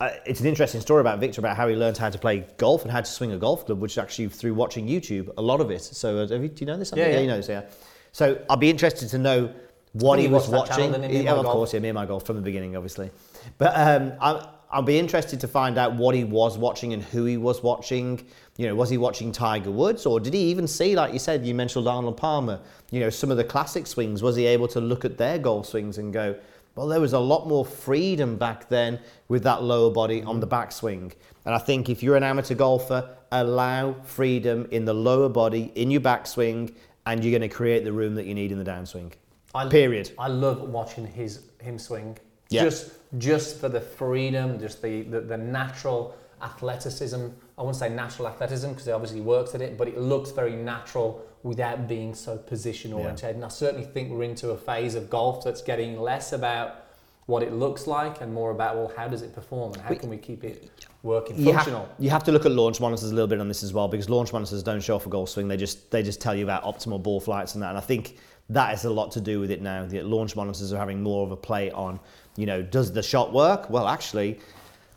uh, 0.00 0.12
it's 0.24 0.40
an 0.40 0.46
interesting 0.46 0.80
story 0.80 1.02
about 1.02 1.20
Viktor 1.20 1.42
about 1.42 1.58
how 1.58 1.68
he 1.68 1.76
learned 1.76 1.98
how 1.98 2.08
to 2.08 2.18
play 2.18 2.46
golf 2.56 2.84
and 2.84 2.90
how 2.90 3.02
to 3.02 3.10
swing 3.10 3.32
a 3.32 3.36
golf 3.36 3.66
club, 3.66 3.80
which 3.80 3.92
is 3.92 3.98
actually 3.98 4.28
through 4.28 4.54
watching 4.54 4.88
YouTube. 4.88 5.30
A 5.36 5.42
lot 5.42 5.60
of 5.60 5.70
it. 5.70 5.82
So, 5.82 6.20
uh, 6.20 6.34
you, 6.34 6.48
do 6.48 6.60
you 6.60 6.66
know 6.66 6.78
this? 6.78 6.90
Yeah, 6.96 7.08
yeah, 7.08 7.20
you 7.20 7.26
know 7.26 7.36
this. 7.36 7.50
Yeah. 7.50 7.64
So 8.12 8.42
I'd 8.48 8.60
be 8.60 8.70
interested 8.70 9.10
to 9.10 9.18
know 9.18 9.52
what 9.92 10.18
he 10.18 10.28
was 10.28 10.48
watching. 10.48 10.90
Yeah, 11.10 11.34
of 11.34 11.44
course, 11.44 11.74
yeah, 11.74 11.80
me 11.80 11.90
and 11.90 11.96
my 11.96 12.06
golf 12.06 12.24
from 12.24 12.36
the 12.36 12.42
beginning, 12.42 12.76
obviously. 12.76 13.10
But 13.58 13.72
um, 13.76 14.14
I'm, 14.22 14.46
I'll 14.74 14.82
be 14.82 14.98
interested 14.98 15.38
to 15.38 15.46
find 15.46 15.78
out 15.78 15.94
what 15.94 16.16
he 16.16 16.24
was 16.24 16.58
watching 16.58 16.94
and 16.94 17.00
who 17.00 17.26
he 17.26 17.36
was 17.36 17.62
watching. 17.62 18.26
You 18.56 18.66
know, 18.66 18.74
was 18.74 18.90
he 18.90 18.98
watching 18.98 19.30
Tiger 19.30 19.70
Woods 19.70 20.04
or 20.04 20.18
did 20.18 20.34
he 20.34 20.40
even 20.50 20.66
see, 20.66 20.96
like 20.96 21.12
you 21.12 21.20
said, 21.20 21.46
you 21.46 21.54
mentioned 21.54 21.86
Arnold 21.86 22.16
Palmer, 22.16 22.60
you 22.90 22.98
know, 22.98 23.08
some 23.08 23.30
of 23.30 23.36
the 23.36 23.44
classic 23.44 23.86
swings? 23.86 24.20
Was 24.20 24.34
he 24.34 24.46
able 24.46 24.66
to 24.66 24.80
look 24.80 25.04
at 25.04 25.16
their 25.16 25.38
golf 25.38 25.66
swings 25.66 25.98
and 25.98 26.12
go, 26.12 26.34
well, 26.74 26.88
there 26.88 27.00
was 27.00 27.12
a 27.12 27.20
lot 27.20 27.46
more 27.46 27.64
freedom 27.64 28.36
back 28.36 28.68
then 28.68 28.98
with 29.28 29.44
that 29.44 29.62
lower 29.62 29.92
body 29.92 30.24
on 30.24 30.40
the 30.40 30.46
backswing. 30.48 31.12
And 31.44 31.54
I 31.54 31.58
think 31.58 31.88
if 31.88 32.02
you're 32.02 32.16
an 32.16 32.24
amateur 32.24 32.56
golfer, 32.56 33.16
allow 33.30 33.92
freedom 34.02 34.66
in 34.72 34.86
the 34.86 34.94
lower 34.94 35.28
body, 35.28 35.70
in 35.76 35.92
your 35.92 36.00
backswing, 36.00 36.74
and 37.06 37.22
you're 37.22 37.38
going 37.38 37.48
to 37.48 37.54
create 37.54 37.84
the 37.84 37.92
room 37.92 38.16
that 38.16 38.26
you 38.26 38.34
need 38.34 38.50
in 38.50 38.58
the 38.58 38.68
downswing. 38.68 39.12
I, 39.54 39.68
Period. 39.68 40.10
I 40.18 40.26
love 40.26 40.62
watching 40.62 41.06
his 41.06 41.42
him 41.60 41.78
swing. 41.78 42.18
Yeah. 42.50 42.64
Just 42.64 42.92
just 43.18 43.60
for 43.60 43.68
the 43.68 43.80
freedom, 43.80 44.58
just 44.58 44.82
the, 44.82 45.02
the, 45.02 45.20
the 45.20 45.36
natural 45.36 46.16
athleticism. 46.42 47.28
I 47.56 47.62
wouldn't 47.62 47.76
say 47.76 47.88
natural 47.88 48.28
athleticism 48.28 48.70
because 48.70 48.86
he 48.86 48.92
obviously 48.92 49.20
works 49.20 49.54
at 49.54 49.62
it, 49.62 49.78
but 49.78 49.88
it 49.88 49.98
looks 49.98 50.30
very 50.30 50.56
natural 50.56 51.24
without 51.44 51.86
being 51.86 52.14
so 52.14 52.36
position 52.36 52.92
oriented. 52.92 53.22
Yeah. 53.22 53.34
And 53.36 53.44
I 53.44 53.48
certainly 53.48 53.86
think 53.86 54.10
we're 54.10 54.24
into 54.24 54.50
a 54.50 54.56
phase 54.56 54.94
of 54.94 55.10
golf 55.10 55.44
that's 55.44 55.62
getting 55.62 56.00
less 56.00 56.32
about 56.32 56.84
what 57.26 57.42
it 57.42 57.52
looks 57.52 57.86
like 57.86 58.20
and 58.20 58.32
more 58.34 58.50
about 58.50 58.76
well 58.76 58.92
how 58.96 59.08
does 59.08 59.22
it 59.22 59.34
perform 59.34 59.72
and 59.72 59.80
how 59.80 59.94
can 59.94 60.10
we 60.10 60.16
keep 60.16 60.44
it 60.44 60.70
working 61.02 61.38
you 61.38 61.54
functional 61.54 61.86
have, 61.86 61.94
you 61.98 62.10
have 62.10 62.22
to 62.22 62.30
look 62.30 62.44
at 62.44 62.52
launch 62.52 62.80
monitors 62.80 63.10
a 63.10 63.14
little 63.14 63.26
bit 63.26 63.40
on 63.40 63.48
this 63.48 63.62
as 63.62 63.72
well 63.72 63.88
because 63.88 64.10
launch 64.10 64.32
monitors 64.32 64.62
don't 64.62 64.82
show 64.82 64.96
off 64.96 65.06
a 65.06 65.08
golf 65.08 65.30
swing 65.30 65.48
they 65.48 65.56
just 65.56 65.90
they 65.90 66.02
just 66.02 66.20
tell 66.20 66.34
you 66.34 66.44
about 66.44 66.62
optimal 66.64 67.02
ball 67.02 67.20
flights 67.20 67.54
and 67.54 67.62
that 67.62 67.70
and 67.70 67.78
i 67.78 67.80
think 67.80 68.18
that 68.50 68.68
has 68.68 68.84
a 68.84 68.90
lot 68.90 69.10
to 69.10 69.22
do 69.22 69.40
with 69.40 69.50
it 69.50 69.62
now 69.62 69.86
the 69.86 70.02
launch 70.02 70.36
monitors 70.36 70.70
are 70.70 70.78
having 70.78 71.02
more 71.02 71.24
of 71.24 71.32
a 71.32 71.36
play 71.36 71.70
on 71.70 71.98
you 72.36 72.46
know, 72.46 72.62
does 72.62 72.92
the 72.92 73.02
shot 73.02 73.32
work? 73.32 73.70
Well, 73.70 73.86
actually, 73.86 74.40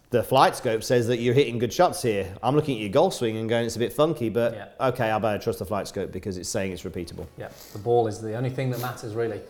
the 0.10 0.22
FlightScope 0.22 0.84
says 0.84 1.08
that 1.08 1.18
you're 1.18 1.34
hitting 1.34 1.60
good 1.60 1.74
shots 1.74 2.02
here. 2.02 2.34
I'm 2.42 2.56
looking 2.56 2.76
at 2.78 2.82
your 2.82 2.90
golf 2.90 3.14
swing 3.14 3.38
and 3.38 3.50
going, 3.50 3.66
it's 3.66 3.76
a 3.76 3.80
bit 3.80 3.94
funky, 3.94 4.30
but 4.30 4.54
yeah. 4.54 4.88
okay, 4.88 5.12
I 5.12 5.20
better 5.20 5.42
trust 5.42 5.60
the 5.60 5.66
FlightScope 5.66 6.12
because 6.12 6.38
it's 6.38 6.50
saying 6.50 6.72
it's 6.72 6.84
repeatable. 6.84 7.28
Yeah, 7.38 7.50
the 7.74 7.80
ball 7.80 8.08
is 8.08 8.22
the 8.22 8.36
only 8.36 8.50
thing 8.50 8.70
that 8.72 8.80
matters, 8.80 9.16
really. 9.16 9.42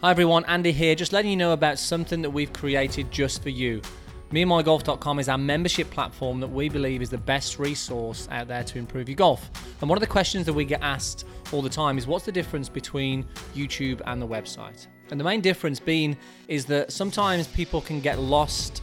Hi 0.00 0.10
everyone, 0.10 0.44
Andy 0.46 0.72
here, 0.72 0.94
just 0.94 1.12
letting 1.12 1.30
you 1.30 1.36
know 1.36 1.52
about 1.52 1.78
something 1.78 2.20
that 2.22 2.30
we've 2.30 2.52
created 2.52 3.10
just 3.10 3.42
for 3.42 3.48
you. 3.48 3.80
MeandMyGolf.com 4.32 5.20
is 5.20 5.28
our 5.28 5.38
membership 5.38 5.88
platform 5.90 6.40
that 6.40 6.48
we 6.48 6.68
believe 6.68 7.00
is 7.00 7.08
the 7.08 7.16
best 7.16 7.58
resource 7.58 8.26
out 8.32 8.48
there 8.48 8.64
to 8.64 8.78
improve 8.78 9.08
your 9.08 9.16
golf. 9.16 9.48
And 9.80 9.88
one 9.88 9.96
of 9.96 10.00
the 10.00 10.08
questions 10.08 10.44
that 10.46 10.52
we 10.52 10.64
get 10.64 10.82
asked 10.82 11.24
all 11.52 11.62
the 11.62 11.70
time 11.70 11.96
is 11.96 12.06
what's 12.06 12.24
the 12.24 12.32
difference 12.32 12.68
between 12.68 13.24
YouTube 13.54 14.02
and 14.06 14.20
the 14.20 14.26
website? 14.26 14.88
And 15.10 15.20
the 15.20 15.24
main 15.24 15.40
difference 15.40 15.80
being 15.80 16.16
is 16.48 16.64
that 16.66 16.92
sometimes 16.92 17.46
people 17.48 17.80
can 17.80 18.00
get 18.00 18.18
lost 18.18 18.82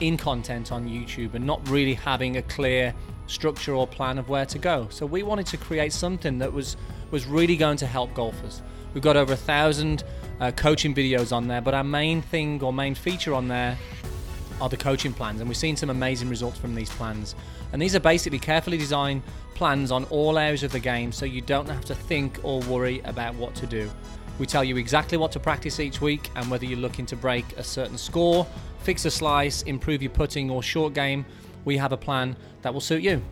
in 0.00 0.16
content 0.16 0.72
on 0.72 0.88
YouTube 0.88 1.34
and 1.34 1.46
not 1.46 1.66
really 1.68 1.94
having 1.94 2.36
a 2.36 2.42
clear 2.42 2.94
structure 3.26 3.74
or 3.74 3.86
plan 3.86 4.18
of 4.18 4.28
where 4.28 4.46
to 4.46 4.58
go. 4.58 4.88
So 4.90 5.06
we 5.06 5.22
wanted 5.22 5.46
to 5.46 5.56
create 5.56 5.92
something 5.92 6.38
that 6.38 6.52
was 6.52 6.76
was 7.10 7.26
really 7.26 7.56
going 7.56 7.76
to 7.76 7.86
help 7.86 8.14
golfers. 8.14 8.62
We've 8.94 9.02
got 9.02 9.16
over 9.16 9.34
a 9.34 9.36
thousand 9.36 10.02
uh, 10.40 10.50
coaching 10.52 10.94
videos 10.94 11.30
on 11.30 11.46
there, 11.46 11.60
but 11.60 11.74
our 11.74 11.84
main 11.84 12.22
thing 12.22 12.62
or 12.62 12.72
main 12.72 12.94
feature 12.94 13.34
on 13.34 13.48
there 13.48 13.78
are 14.60 14.68
the 14.68 14.76
coaching 14.76 15.12
plans, 15.12 15.40
and 15.40 15.48
we've 15.48 15.56
seen 15.56 15.76
some 15.76 15.90
amazing 15.90 16.28
results 16.28 16.58
from 16.58 16.74
these 16.74 16.88
plans. 16.90 17.34
And 17.72 17.80
these 17.80 17.94
are 17.94 18.00
basically 18.00 18.38
carefully 18.38 18.78
designed 18.78 19.22
plans 19.54 19.90
on 19.90 20.04
all 20.04 20.38
areas 20.38 20.62
of 20.62 20.72
the 20.72 20.80
game 20.80 21.12
so 21.12 21.24
you 21.24 21.40
don't 21.40 21.68
have 21.68 21.84
to 21.86 21.94
think 21.94 22.38
or 22.42 22.60
worry 22.60 23.00
about 23.04 23.34
what 23.34 23.54
to 23.56 23.66
do. 23.66 23.90
We 24.38 24.46
tell 24.46 24.64
you 24.64 24.76
exactly 24.76 25.18
what 25.18 25.32
to 25.32 25.40
practice 25.40 25.78
each 25.78 26.00
week 26.00 26.30
and 26.36 26.50
whether 26.50 26.64
you're 26.64 26.78
looking 26.78 27.06
to 27.06 27.16
break 27.16 27.44
a 27.56 27.62
certain 27.62 27.98
score, 27.98 28.46
fix 28.80 29.04
a 29.04 29.10
slice, 29.10 29.62
improve 29.62 30.02
your 30.02 30.10
putting 30.10 30.50
or 30.50 30.62
short 30.62 30.94
game, 30.94 31.24
we 31.64 31.76
have 31.76 31.92
a 31.92 31.96
plan 31.96 32.36
that 32.62 32.72
will 32.72 32.80
suit 32.80 33.02
you. 33.02 33.22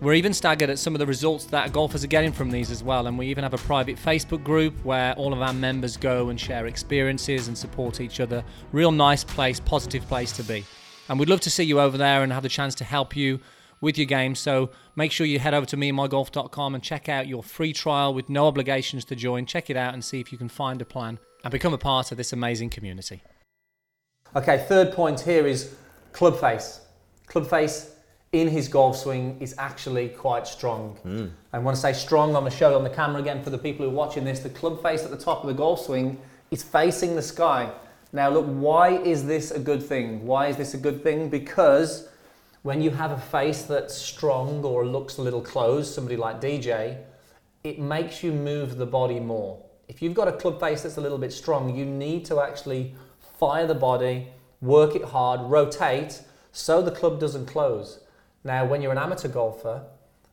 We're 0.00 0.14
even 0.14 0.34
staggered 0.34 0.70
at 0.70 0.78
some 0.78 0.94
of 0.94 0.98
the 0.98 1.06
results 1.06 1.46
that 1.46 1.72
golfers 1.72 2.04
are 2.04 2.08
getting 2.08 2.32
from 2.32 2.50
these 2.50 2.70
as 2.70 2.82
well, 2.82 3.06
and 3.06 3.16
we 3.16 3.28
even 3.28 3.42
have 3.42 3.54
a 3.54 3.58
private 3.58 3.96
Facebook 3.96 4.44
group 4.44 4.74
where 4.84 5.14
all 5.14 5.32
of 5.32 5.40
our 5.40 5.54
members 5.54 5.96
go 5.96 6.28
and 6.28 6.38
share 6.38 6.66
experiences 6.66 7.48
and 7.48 7.56
support 7.56 8.00
each 8.00 8.20
other. 8.20 8.44
Real 8.72 8.92
nice 8.92 9.24
place, 9.24 9.60
positive 9.60 10.06
place 10.06 10.32
to 10.32 10.42
be. 10.42 10.64
And 11.08 11.18
we'd 11.18 11.28
love 11.28 11.40
to 11.40 11.50
see 11.50 11.64
you 11.64 11.80
over 11.80 11.96
there 11.96 12.22
and 12.22 12.32
have 12.32 12.42
the 12.42 12.48
chance 12.48 12.74
to 12.76 12.84
help 12.84 13.16
you 13.16 13.40
with 13.80 13.98
your 13.98 14.06
game. 14.06 14.34
So 14.34 14.70
make 14.96 15.12
sure 15.12 15.26
you 15.26 15.38
head 15.38 15.54
over 15.54 15.66
to 15.66 15.76
meandmygolf.com 15.76 16.74
and 16.74 16.82
check 16.82 17.08
out 17.08 17.26
your 17.26 17.42
free 17.42 17.72
trial 17.72 18.14
with 18.14 18.28
no 18.28 18.46
obligations 18.46 19.04
to 19.06 19.16
join. 19.16 19.46
Check 19.46 19.70
it 19.70 19.76
out 19.76 19.94
and 19.94 20.04
see 20.04 20.20
if 20.20 20.32
you 20.32 20.38
can 20.38 20.48
find 20.48 20.80
a 20.80 20.84
plan 20.84 21.18
and 21.42 21.50
become 21.52 21.74
a 21.74 21.78
part 21.78 22.10
of 22.10 22.16
this 22.16 22.32
amazing 22.32 22.70
community. 22.70 23.22
Okay, 24.36 24.64
third 24.68 24.92
point 24.92 25.20
here 25.20 25.46
is 25.46 25.74
club 26.12 26.40
face. 26.40 26.80
Club 27.26 27.48
face 27.48 27.94
in 28.32 28.48
his 28.48 28.66
golf 28.66 28.96
swing 28.96 29.36
is 29.40 29.54
actually 29.58 30.08
quite 30.08 30.46
strong. 30.46 30.98
Mm. 31.04 31.30
And 31.52 31.64
when 31.64 31.74
I 31.74 31.78
say 31.78 31.92
strong, 31.92 32.34
I'm 32.34 32.42
going 32.42 32.50
to 32.50 32.56
show 32.56 32.72
it 32.72 32.74
on 32.74 32.82
the 32.82 32.90
camera 32.90 33.20
again 33.22 33.42
for 33.44 33.50
the 33.50 33.58
people 33.58 33.86
who 33.86 33.92
are 33.92 33.94
watching 33.94 34.24
this. 34.24 34.40
The 34.40 34.50
club 34.50 34.82
face 34.82 35.04
at 35.04 35.10
the 35.10 35.16
top 35.16 35.42
of 35.42 35.46
the 35.46 35.54
golf 35.54 35.84
swing 35.84 36.18
is 36.50 36.62
facing 36.62 37.14
the 37.14 37.22
sky. 37.22 37.70
Now, 38.12 38.30
look, 38.30 38.46
why 38.46 38.90
is 38.90 39.24
this 39.24 39.52
a 39.52 39.60
good 39.60 39.82
thing? 39.82 40.26
Why 40.26 40.48
is 40.48 40.56
this 40.56 40.74
a 40.74 40.78
good 40.78 41.02
thing? 41.02 41.28
Because 41.28 42.08
when 42.64 42.80
you 42.80 42.90
have 42.90 43.10
a 43.10 43.18
face 43.18 43.64
that's 43.64 43.94
strong 43.94 44.64
or 44.64 44.86
looks 44.86 45.18
a 45.18 45.22
little 45.22 45.42
closed, 45.42 45.92
somebody 45.92 46.16
like 46.16 46.40
DJ, 46.40 46.96
it 47.62 47.78
makes 47.78 48.22
you 48.22 48.32
move 48.32 48.78
the 48.78 48.86
body 48.86 49.20
more. 49.20 49.62
If 49.86 50.00
you've 50.00 50.14
got 50.14 50.28
a 50.28 50.32
club 50.32 50.58
face 50.58 50.82
that's 50.82 50.96
a 50.96 51.00
little 51.02 51.18
bit 51.18 51.30
strong, 51.30 51.76
you 51.76 51.84
need 51.84 52.24
to 52.24 52.40
actually 52.40 52.94
fire 53.38 53.66
the 53.66 53.74
body, 53.74 54.28
work 54.62 54.96
it 54.96 55.04
hard, 55.04 55.42
rotate 55.42 56.22
so 56.52 56.80
the 56.80 56.90
club 56.90 57.20
doesn't 57.20 57.44
close. 57.44 58.00
Now, 58.44 58.64
when 58.64 58.80
you're 58.80 58.92
an 58.92 58.98
amateur 58.98 59.28
golfer, 59.28 59.82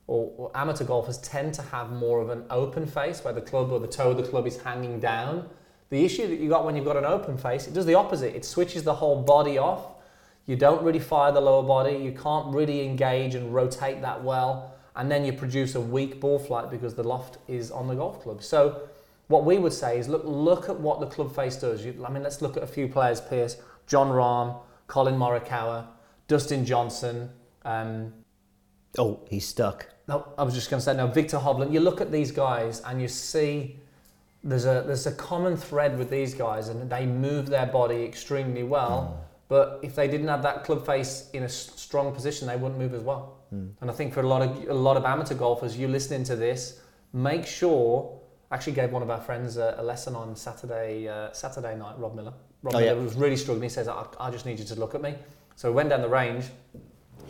or, 0.08 0.32
or, 0.38 0.52
amateur 0.56 0.86
golfers 0.86 1.18
tend 1.18 1.54
to 1.56 1.62
have 1.64 1.92
more 1.92 2.22
of 2.22 2.30
an 2.30 2.46
open 2.50 2.86
face 2.86 3.26
where 3.26 3.34
the 3.34 3.42
club 3.42 3.74
or 3.74 3.80
the 3.82 3.88
toe 3.88 4.12
of 4.12 4.18
the 4.18 4.24
club 4.24 4.48
is 4.48 4.62
hanging 4.62 5.02
down. 5.02 5.50
The 5.90 6.06
issue 6.06 6.28
that 6.28 6.40
you 6.40 6.48
got 6.48 6.64
when 6.64 6.78
you've 6.78 6.86
got 6.86 6.96
an 6.96 7.06
open 7.06 7.38
face, 7.38 7.68
it 7.68 7.74
does 7.74 7.86
the 7.86 7.96
opposite. 7.96 8.34
It 8.38 8.46
switches 8.46 8.84
the 8.84 8.96
whole 8.96 9.22
body 9.22 9.58
off. 9.58 10.01
You 10.46 10.56
don't 10.56 10.84
really 10.84 11.00
fire 11.00 11.32
the 11.32 11.42
lower 11.42 11.64
body. 11.64 11.98
You 11.98 12.12
can't 12.12 12.54
really 12.54 12.86
engage 12.86 13.36
and 13.36 13.54
rotate 13.54 14.02
that 14.02 14.24
well. 14.24 14.76
And 14.96 15.10
then 15.10 15.24
you 15.24 15.34
produce 15.34 15.76
a 15.76 15.82
weak 15.82 16.20
ball 16.20 16.40
flight 16.40 16.70
because 16.70 16.96
the 16.96 17.04
loft 17.04 17.38
is 17.48 17.72
on 17.72 17.88
the 17.88 17.96
golf 17.96 18.22
club. 18.22 18.44
So 18.44 18.90
what 19.28 19.46
we 19.46 19.58
would 19.58 19.74
say 19.74 19.98
is 19.98 20.10
look, 20.10 20.24
look 20.26 20.68
at 20.68 20.80
what 20.80 21.00
the 21.00 21.08
club 21.08 21.34
face 21.34 21.56
does. 21.56 21.86
You, 21.86 22.04
I 22.06 22.12
mean, 22.12 22.24
let's 22.24 22.42
look 22.42 22.58
at 22.58 22.64
a 22.64 22.68
few 22.68 22.88
players, 22.88 23.22
Piers, 23.22 23.58
Jon 23.88 24.10
Rahm, 24.10 24.60
Collin 24.88 25.16
Morikawa, 25.16 25.88
Dustin 26.28 26.66
Johnson, 26.66 27.30
um, 27.64 28.14
oh, 28.98 29.20
he's 29.30 29.48
stuck. 29.48 29.88
No, 30.08 30.28
I 30.38 30.44
was 30.44 30.54
just 30.54 30.70
going 30.70 30.80
to 30.80 30.84
say, 30.84 30.96
no, 30.96 31.08
Viktor 31.08 31.38
Hovland. 31.38 31.72
You 31.72 31.80
look 31.80 32.02
at 32.02 32.12
these 32.12 32.32
guys 32.32 32.82
and 32.82 33.02
you 33.02 33.08
see 33.08 33.80
there's 34.44 34.66
a 34.66 34.84
there's 34.86 35.06
a 35.06 35.12
common 35.12 35.56
thread 35.56 35.98
with 35.98 36.10
these 36.10 36.34
guys, 36.34 36.68
and 36.70 36.90
they 36.90 37.06
move 37.06 37.48
their 37.48 37.68
body 37.68 38.04
extremely 38.04 38.64
well. 38.64 39.16
Mm. 39.16 39.31
But 39.52 39.80
if 39.82 39.96
they 39.96 40.08
didn't 40.08 40.30
have 40.30 40.44
that 40.44 40.64
club 40.64 40.86
face 40.86 41.30
in 41.34 41.44
a 41.44 41.50
strong 41.50 42.14
position, 42.14 42.48
they 42.48 42.56
wouldn't 42.56 42.80
move 42.80 42.94
as 42.94 43.02
well. 43.02 43.40
Mm. 43.54 43.72
And 43.82 43.92
I 43.92 43.94
think 43.94 44.14
for 44.14 44.22
a 44.22 44.28
lot 44.34 44.42
of 44.42 44.70
a 44.70 44.74
lot 44.74 44.96
of 44.96 45.04
amateur 45.04 45.36
golfers, 45.36 45.78
you 45.78 45.90
listening 45.90 46.24
to 46.26 46.38
this, 46.38 46.80
make 47.12 47.46
sure. 47.46 48.18
Actually, 48.54 48.74
gave 48.74 48.92
one 48.92 49.02
of 49.02 49.10
our 49.10 49.22
friends 49.22 49.58
a, 49.58 49.76
a 49.78 49.84
lesson 49.84 50.16
on 50.16 50.36
Saturday 50.38 51.10
uh, 51.10 51.34
Saturday 51.34 51.76
night. 51.76 51.96
Rob 51.98 52.16
Miller. 52.16 52.34
Rob 52.64 52.76
oh, 52.76 52.80
Miller 52.80 52.96
yeah. 52.96 53.04
was 53.04 53.16
really 53.16 53.36
struggling. 53.36 53.64
He 53.64 53.70
says, 53.70 53.90
I, 53.90 54.06
"I 54.22 54.32
just 54.32 54.46
need 54.46 54.58
you 54.58 54.66
to 54.66 54.76
look 54.76 54.96
at 54.96 55.02
me." 55.02 55.16
So 55.58 55.70
we 55.70 55.76
went 55.76 55.90
down 55.90 56.02
the 56.02 56.10
range, 56.22 56.46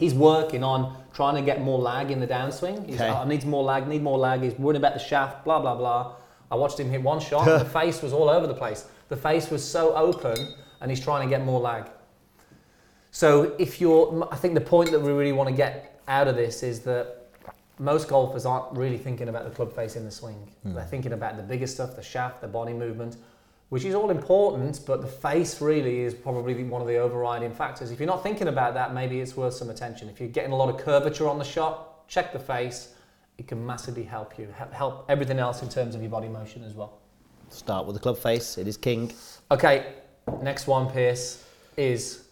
He's 0.01 0.15
working 0.15 0.63
on 0.63 0.95
trying 1.13 1.35
to 1.35 1.41
get 1.41 1.61
more 1.61 1.77
lag 1.77 2.09
in 2.09 2.19
the 2.19 2.27
downswing. 2.27 2.87
He's, 2.87 2.95
okay. 2.95 3.09
I 3.09 3.27
need 3.27 3.45
more 3.45 3.63
lag, 3.63 3.87
need 3.87 4.01
more 4.01 4.17
lag. 4.17 4.41
He's 4.41 4.53
worrying 4.55 4.81
about 4.81 4.93
the 4.93 4.99
shaft, 4.99 5.43
blah, 5.43 5.59
blah, 5.59 5.75
blah. 5.75 6.15
I 6.49 6.55
watched 6.55 6.79
him 6.79 6.89
hit 6.89 7.03
one 7.03 7.19
shot, 7.19 7.45
the 7.45 7.65
face 7.79 8.01
was 8.01 8.11
all 8.11 8.27
over 8.27 8.47
the 8.47 8.53
place. 8.53 8.85
The 9.09 9.15
face 9.15 9.51
was 9.51 9.63
so 9.63 9.95
open, 9.95 10.55
and 10.81 10.89
he's 10.89 10.99
trying 10.99 11.27
to 11.27 11.29
get 11.29 11.45
more 11.45 11.59
lag. 11.59 11.85
So, 13.11 13.55
if 13.59 13.81
you're, 13.81 14.27
I 14.31 14.37
think 14.37 14.53
the 14.53 14.61
point 14.61 14.91
that 14.91 14.99
we 14.99 15.11
really 15.11 15.33
want 15.33 15.49
to 15.49 15.55
get 15.55 16.01
out 16.07 16.27
of 16.27 16.35
this 16.35 16.63
is 16.63 16.79
that 16.81 17.17
most 17.77 18.07
golfers 18.07 18.45
aren't 18.45 18.75
really 18.77 18.97
thinking 18.97 19.29
about 19.29 19.43
the 19.43 19.49
club 19.51 19.75
face 19.75 19.95
in 19.95 20.05
the 20.05 20.11
swing. 20.11 20.47
Mm. 20.65 20.75
They're 20.75 20.85
thinking 20.85 21.13
about 21.13 21.35
the 21.37 21.43
bigger 21.43 21.67
stuff, 21.67 21.95
the 21.95 22.03
shaft, 22.03 22.41
the 22.41 22.47
body 22.47 22.73
movement 22.73 23.17
which 23.71 23.85
is 23.85 23.95
all 23.95 24.09
important, 24.09 24.81
but 24.85 24.99
the 24.99 25.07
face 25.07 25.61
really 25.61 26.01
is 26.01 26.13
probably 26.13 26.61
one 26.65 26.81
of 26.81 26.89
the 26.89 26.97
overriding 26.97 27.53
factors. 27.53 27.89
If 27.89 28.01
you're 28.01 28.07
not 28.07 28.21
thinking 28.21 28.49
about 28.49 28.73
that, 28.73 28.93
maybe 28.93 29.21
it's 29.21 29.37
worth 29.37 29.53
some 29.53 29.69
attention. 29.69 30.09
If 30.09 30.19
you're 30.19 30.27
getting 30.27 30.51
a 30.51 30.57
lot 30.57 30.67
of 30.67 30.77
curvature 30.77 31.25
on 31.29 31.39
the 31.39 31.45
shot, 31.45 32.05
check 32.09 32.33
the 32.33 32.39
face. 32.39 32.95
It 33.37 33.47
can 33.47 33.65
massively 33.65 34.03
help 34.03 34.37
you, 34.37 34.53
help 34.73 35.05
everything 35.07 35.39
else 35.39 35.61
in 35.61 35.69
terms 35.69 35.95
of 35.95 36.01
your 36.01 36.11
body 36.11 36.27
motion 36.27 36.65
as 36.65 36.73
well. 36.73 36.99
Start 37.47 37.85
with 37.85 37.95
the 37.95 38.01
club 38.01 38.17
face, 38.17 38.57
it 38.57 38.67
is 38.67 38.75
king. 38.75 39.13
Okay, 39.51 39.93
next 40.41 40.67
one, 40.67 40.91
Piers, 40.91 41.41
is 41.77 42.25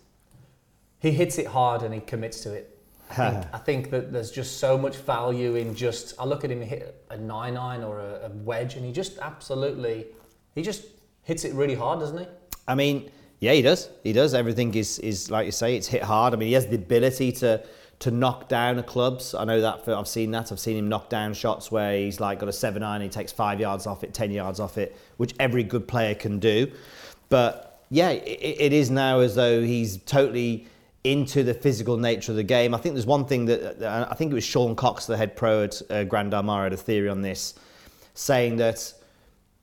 he 1.00 1.12
hits 1.12 1.38
it 1.38 1.48
hard 1.48 1.82
and 1.84 1.94
he 1.94 2.00
commits 2.02 2.42
to 2.42 2.54
it. 2.54 2.78
I 3.10 3.16
think, 3.16 3.46
I 3.54 3.58
think, 3.58 3.90
that 3.92 4.12
there's 4.12 4.32
just 4.32 4.60
so 4.60 4.78
much 4.78 4.98
value 4.98 5.56
in 5.56 5.74
just. 5.76 6.14
I 6.20 6.26
look 6.26 6.44
at 6.44 6.52
him 6.52 6.62
hit 6.62 7.04
a 7.10 7.18
nine 7.18 7.58
iron 7.58 7.84
or 7.84 8.00
a, 8.00 8.26
a 8.26 8.30
wedge, 8.30 8.76
and 8.76 8.86
he 8.86 8.92
just 8.92 9.18
absolutely, 9.20 10.08
he 10.54 10.62
just 10.62 10.86
hits 11.24 11.46
it 11.46 11.54
really 11.54 11.76
hard, 11.76 12.00
doesn't 12.00 12.18
he? 12.18 12.28
I 12.68 12.76
mean, 12.76 13.10
yeah, 13.40 13.54
he 13.54 13.62
does. 13.62 13.90
He 14.04 14.14
does. 14.14 14.34
Everything 14.34 14.76
is, 14.76 15.00
is 15.00 15.32
like 15.32 15.46
you 15.46 15.52
say, 15.52 15.76
it's 15.76 15.88
hit 15.88 16.04
hard. 16.04 16.34
I 16.34 16.38
mean, 16.38 16.48
he 16.48 16.54
has 16.54 16.68
the 16.68 16.76
ability 16.76 17.32
to 17.34 17.64
to 18.00 18.12
knock 18.12 18.48
down 18.48 18.80
a 18.80 18.84
clubs. 18.84 19.36
I 19.36 19.44
know 19.44 19.60
that 19.60 19.84
for, 19.84 19.94
I've 19.94 20.08
seen 20.08 20.32
that. 20.32 20.52
I've 20.52 20.60
seen 20.60 20.78
him 20.78 20.88
knock 20.88 21.10
down 21.10 21.34
shots 21.34 21.70
where 21.70 21.98
he's 21.98 22.20
like 22.20 22.40
got 22.40 22.48
a 22.48 22.54
seven 22.54 22.82
iron, 22.82 23.02
he 23.02 23.10
takes 23.10 23.32
five 23.32 23.60
yards 23.60 23.86
off 23.88 24.04
it, 24.04 24.14
ten 24.14 24.32
yards 24.32 24.60
off 24.60 24.78
it, 24.78 24.96
which 25.18 25.36
every 25.40 25.64
good 25.64 25.88
player 25.88 26.16
can 26.16 26.40
do. 26.40 26.72
But 27.28 27.84
yeah, 27.90 28.10
it, 28.12 28.62
it 28.62 28.74
is 28.74 28.90
now 28.90 29.20
as 29.20 29.36
though 29.36 29.62
he's 29.62 29.98
totally 29.98 30.68
into 31.04 31.44
the 31.44 31.54
physical 31.54 31.98
nature 31.98 32.32
of 32.32 32.36
the 32.36 32.44
game. 32.44 32.74
I 32.74 32.78
think 32.78 32.96
there's 32.96 33.06
one 33.06 33.26
thing 33.26 33.46
that 33.46 33.84
I 33.84 34.14
think 34.16 34.32
it 34.32 34.36
was 34.36 34.44
Sean 34.44 34.76
Cox, 34.76 35.06
the 35.06 35.18
head 35.18 35.36
pro 35.36 35.64
at 35.64 35.82
uh, 35.90 36.04
Grand 36.04 36.34
Armara, 36.34 36.64
had 36.64 36.74
a 36.74 36.78
theory 36.78 37.10
on 37.10 37.22
this, 37.22 37.56
saying 38.14 38.58
that 38.58 38.94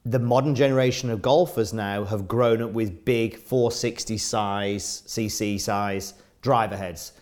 the 0.05 0.19
modern 0.19 0.55
generation 0.55 1.11
of 1.11 1.21
golfers 1.21 1.73
now 1.73 2.05
have 2.05 2.29
grown 2.29 2.63
up 2.63 2.71
with 2.71 3.05
big 3.05 3.37
460 3.37 4.17
size, 4.19 5.03
CC 5.07 5.61
size 5.61 6.15
driver 6.43 6.77
heads. 6.77 7.13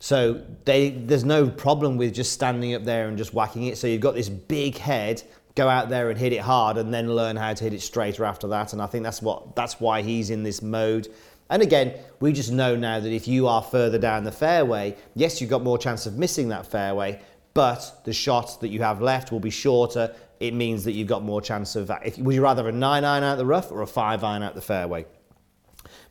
So 0.00 0.42
they, 0.64 0.90
there's 0.90 1.24
no 1.24 1.48
problem 1.48 1.96
with 1.96 2.14
just 2.14 2.32
standing 2.32 2.74
up 2.74 2.84
there 2.84 3.08
and 3.08 3.16
just 3.16 3.32
whacking 3.32 3.64
it. 3.64 3.78
So 3.78 3.86
you've 3.86 4.00
got 4.00 4.14
this 4.14 4.28
big 4.28 4.76
head, 4.76 5.22
go 5.54 5.68
out 5.68 5.88
there 5.88 6.10
and 6.10 6.18
hit 6.18 6.32
it 6.32 6.40
hard, 6.40 6.76
and 6.76 6.92
then 6.92 7.14
learn 7.14 7.36
how 7.36 7.54
to 7.54 7.64
hit 7.64 7.72
it 7.72 7.82
straighter 7.82 8.24
after 8.24 8.48
that. 8.48 8.72
And 8.72 8.82
I 8.82 8.86
think 8.86 9.04
that's 9.04 9.22
what 9.22 9.56
that's 9.56 9.80
why 9.80 10.02
he's 10.02 10.30
in 10.30 10.42
this 10.42 10.60
mode. 10.60 11.08
And 11.50 11.62
again, 11.62 11.94
we 12.20 12.32
just 12.32 12.52
know 12.52 12.76
now 12.76 13.00
that 13.00 13.12
if 13.12 13.26
you 13.26 13.46
are 13.46 13.62
further 13.62 13.98
down 13.98 14.24
the 14.24 14.32
fairway, 14.32 14.96
yes, 15.14 15.40
you've 15.40 15.50
got 15.50 15.62
more 15.62 15.78
chance 15.78 16.06
of 16.06 16.18
missing 16.18 16.48
that 16.48 16.66
fairway, 16.66 17.20
but 17.54 18.02
the 18.04 18.12
shots 18.12 18.56
that 18.56 18.68
you 18.68 18.82
have 18.82 19.00
left 19.00 19.32
will 19.32 19.40
be 19.40 19.50
shorter 19.50 20.14
it 20.40 20.54
means 20.54 20.84
that 20.84 20.92
you've 20.92 21.08
got 21.08 21.22
more 21.22 21.40
chance 21.40 21.76
of 21.76 21.88
that. 21.88 22.06
If, 22.06 22.18
would 22.18 22.34
you 22.34 22.42
rather 22.42 22.68
a 22.68 22.72
9 22.72 23.04
iron 23.04 23.24
out 23.24 23.38
the 23.38 23.46
rough 23.46 23.72
or 23.72 23.82
a 23.82 23.86
5 23.86 24.24
iron 24.24 24.42
out 24.42 24.54
the 24.54 24.60
fairway? 24.60 25.06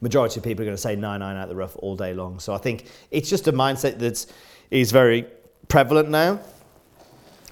Majority 0.02 0.40
of 0.40 0.44
people 0.44 0.64
are 0.64 0.66
going 0.66 0.76
to 0.76 0.82
say 0.82 0.96
9 0.96 1.22
iron 1.22 1.38
out 1.38 1.50
the 1.50 1.56
rough 1.56 1.76
all 1.78 1.96
day 1.96 2.14
long. 2.14 2.40
So 2.40 2.54
I 2.54 2.58
think 2.58 2.86
it's 3.12 3.30
just 3.30 3.48
a 3.48 3.54
mindset 3.54 4.00
that 4.00 4.26
is 4.70 4.92
very 4.92 5.28
prevalent 5.70 6.10
now. 6.10 6.40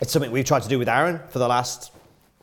It's 0.01 0.11
something 0.11 0.31
we've 0.31 0.45
tried 0.45 0.63
to 0.63 0.69
do 0.69 0.77
with 0.77 0.89
Aaron 0.89 1.21
for 1.29 1.39
the 1.39 1.47
last 1.47 1.91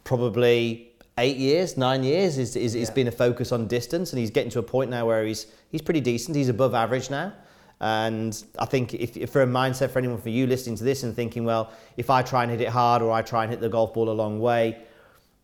probably 0.04 0.91
eight 1.18 1.36
years, 1.36 1.76
nine 1.76 2.02
years, 2.04 2.38
is, 2.38 2.56
is, 2.56 2.74
it's 2.74 2.88
Yeah. 2.90 2.94
been 2.94 3.08
a 3.08 3.12
focus 3.12 3.52
on 3.52 3.66
distance, 3.66 4.12
and 4.12 4.18
he's 4.20 4.30
getting 4.30 4.50
to 4.52 4.58
a 4.58 4.62
point 4.62 4.90
now 4.90 5.06
where 5.06 5.24
he's 5.24 5.46
he's 5.70 5.82
pretty 5.82 6.00
decent. 6.00 6.36
He's 6.36 6.48
above 6.48 6.74
average 6.74 7.10
now. 7.10 7.32
And 7.80 8.40
I 8.60 8.64
think 8.64 8.94
if, 8.94 9.16
if 9.16 9.30
for 9.30 9.42
a 9.42 9.46
mindset 9.46 9.90
for 9.90 9.98
anyone 9.98 10.18
for 10.20 10.28
you 10.28 10.46
listening 10.46 10.76
to 10.76 10.84
this 10.84 11.02
and 11.02 11.16
thinking, 11.16 11.44
well, 11.44 11.72
if 11.96 12.10
I 12.10 12.22
try 12.22 12.42
and 12.44 12.50
hit 12.50 12.60
it 12.60 12.68
hard 12.68 13.02
or 13.02 13.10
I 13.10 13.22
try 13.22 13.42
and 13.42 13.50
hit 13.50 13.60
the 13.60 13.68
golf 13.68 13.92
ball 13.92 14.08
a 14.08 14.12
long 14.12 14.38
way, 14.38 14.78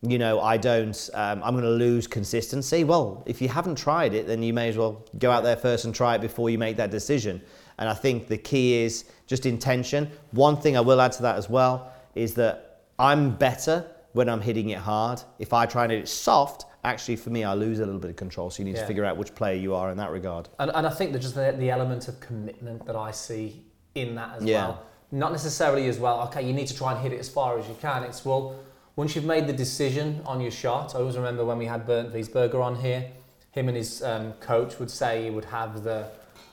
you 0.03 0.19
know, 0.19 0.41
I 0.41 0.57
don't, 0.57 1.11
um, 1.15 1.43
I'm 1.43 1.55
going 1.55 1.65
to 1.65 1.71
lose 1.71 2.07
consistency. 2.07 2.85
Well, 2.85 3.25
if 3.27 3.43
you 3.43 3.49
haven't 3.49 3.75
tried 3.75 4.15
it, 4.15 4.29
then 4.29 4.41
you 4.45 4.53
may 4.53 4.69
as 4.69 4.77
well 4.77 5.05
go 5.19 5.33
out 5.33 5.43
there 5.43 5.57
first 5.57 5.85
and 5.85 5.93
try 5.93 6.15
it 6.15 6.21
before 6.21 6.49
you 6.49 6.59
make 6.59 6.77
that 6.77 6.93
decision. 6.93 7.43
And 7.79 7.89
I 7.89 7.95
think 7.95 8.29
the 8.29 8.39
key 8.39 8.85
is 8.85 9.07
just 9.27 9.45
intention. 9.45 10.09
One 10.31 10.57
thing 10.57 10.77
I 10.77 10.81
will 10.81 11.01
add 11.01 11.11
to 11.13 11.23
that 11.23 11.35
as 11.37 11.51
well 11.51 11.93
is 12.15 12.35
that 12.35 12.83
I'm 13.01 13.35
better 13.35 13.85
when 14.12 14.29
I'm 14.29 14.41
hitting 14.41 14.71
it 14.71 14.79
hard. 14.79 15.21
If 15.38 15.53
I 15.53 15.67
try 15.67 15.85
and 15.85 15.93
hit 15.93 16.00
it 16.03 16.09
soft, 16.09 16.65
actually 16.85 17.17
for 17.17 17.31
me, 17.31 17.45
I 17.45 17.55
lose 17.55 17.79
a 17.81 17.85
little 17.85 18.00
bit 18.00 18.11
of 18.11 18.17
control. 18.17 18.50
So 18.50 18.61
you 18.61 18.65
need 18.65 18.77
Yeah. 18.77 18.83
to 18.83 18.87
figure 18.87 19.05
out 19.05 19.17
which 19.17 19.35
player 19.35 19.55
you 19.55 19.75
are 19.75 19.91
in 19.91 19.97
that 19.99 20.11
regard. 20.11 20.49
And, 20.59 20.71
and 20.75 20.87
I 20.87 20.91
think 20.91 21.12
that 21.12 21.19
just 21.21 21.35
the, 21.35 21.55
the 21.59 21.71
element 21.71 22.09
of 22.09 22.19
commitment 22.21 22.87
that 22.87 22.97
I 22.97 23.11
see 23.11 23.62
in 23.95 24.15
that 24.15 24.37
as 24.38 24.45
Yeah. 24.45 24.69
well. 24.69 24.83
Not 25.11 25.33
necessarily 25.33 25.88
as 25.88 25.99
well, 25.99 26.21
okay, 26.29 26.43
you 26.47 26.53
need 26.53 26.67
to 26.69 26.77
try 26.77 26.93
and 26.93 27.00
hit 27.00 27.12
it 27.12 27.19
as 27.21 27.29
far 27.29 27.59
as 27.59 27.67
you 27.69 27.75
can. 27.81 28.03
It's, 28.03 28.25
well, 28.25 28.57
once 28.97 29.15
you've 29.15 29.25
made 29.25 29.47
the 29.47 29.53
decision 29.53 30.21
on 30.27 30.41
your 30.41 30.50
shot, 30.50 30.95
I 30.95 30.99
always 30.99 31.17
remember 31.17 31.45
when 31.45 31.57
we 31.59 31.67
had 31.67 31.87
Bernd 31.87 32.12
Wiesberger 32.12 32.62
on 32.62 32.77
here, 32.77 33.07
him 33.53 33.69
and 33.69 33.77
his 33.77 34.03
um, 34.03 34.33
coach 34.35 34.79
would 34.79 34.91
say 34.91 35.25
he 35.25 35.31
would 35.31 35.47
have 35.47 35.83
the 35.83 36.07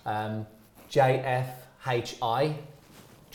um, 0.05 0.45
JFHI, 0.91 2.55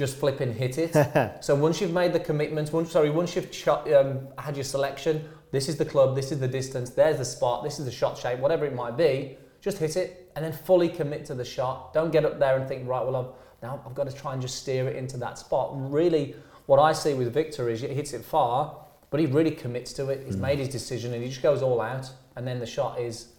just 0.00 0.16
flip 0.16 0.40
and 0.40 0.54
hit 0.54 0.78
it. 0.78 1.36
so 1.44 1.54
once 1.54 1.80
you've 1.80 1.92
made 1.92 2.12
the 2.12 2.18
commitment, 2.18 2.72
once, 2.72 2.90
sorry, 2.90 3.10
once 3.10 3.36
you've 3.36 3.54
shot, 3.54 3.92
um, 3.92 4.26
had 4.38 4.56
your 4.56 4.64
selection, 4.64 5.28
this 5.52 5.68
is 5.68 5.76
the 5.76 5.84
club, 5.84 6.16
this 6.16 6.32
is 6.32 6.40
the 6.40 6.48
distance, 6.48 6.90
there's 6.90 7.18
the 7.18 7.24
spot, 7.24 7.62
this 7.62 7.78
is 7.78 7.84
the 7.84 7.92
shot 7.92 8.16
shape, 8.16 8.38
whatever 8.38 8.64
it 8.64 8.74
might 8.74 8.96
be, 8.96 9.36
just 9.60 9.76
hit 9.76 9.96
it 9.96 10.32
and 10.34 10.44
then 10.44 10.52
fully 10.52 10.88
commit 10.88 11.26
to 11.26 11.34
the 11.34 11.44
shot. 11.44 11.92
Don't 11.92 12.10
get 12.10 12.24
up 12.24 12.38
there 12.38 12.56
and 12.56 12.66
think, 12.66 12.88
right, 12.88 13.04
well, 13.04 13.16
I've, 13.16 13.62
now 13.62 13.82
I've 13.86 13.94
got 13.94 14.08
to 14.08 14.16
try 14.16 14.32
and 14.32 14.40
just 14.40 14.56
steer 14.56 14.88
it 14.88 14.96
into 14.96 15.18
that 15.18 15.38
spot. 15.38 15.70
Really, 15.74 16.34
what 16.64 16.78
I 16.78 16.94
see 16.94 17.12
with 17.12 17.32
Viktor 17.34 17.68
is 17.68 17.82
he 17.82 17.88
hits 17.88 18.14
it 18.14 18.24
far, 18.24 18.74
but 19.10 19.20
he 19.20 19.26
really 19.26 19.50
commits 19.50 19.92
to 19.94 20.08
it. 20.08 20.24
He's 20.24 20.36
made 20.36 20.58
his 20.58 20.68
decision 20.68 21.12
and 21.12 21.22
he 21.22 21.28
just 21.28 21.42
goes 21.42 21.62
all 21.62 21.80
out. 21.82 22.10
And 22.36 22.46
then 22.46 22.58
the 22.58 22.66
shot 22.66 22.98
is, 22.98 23.32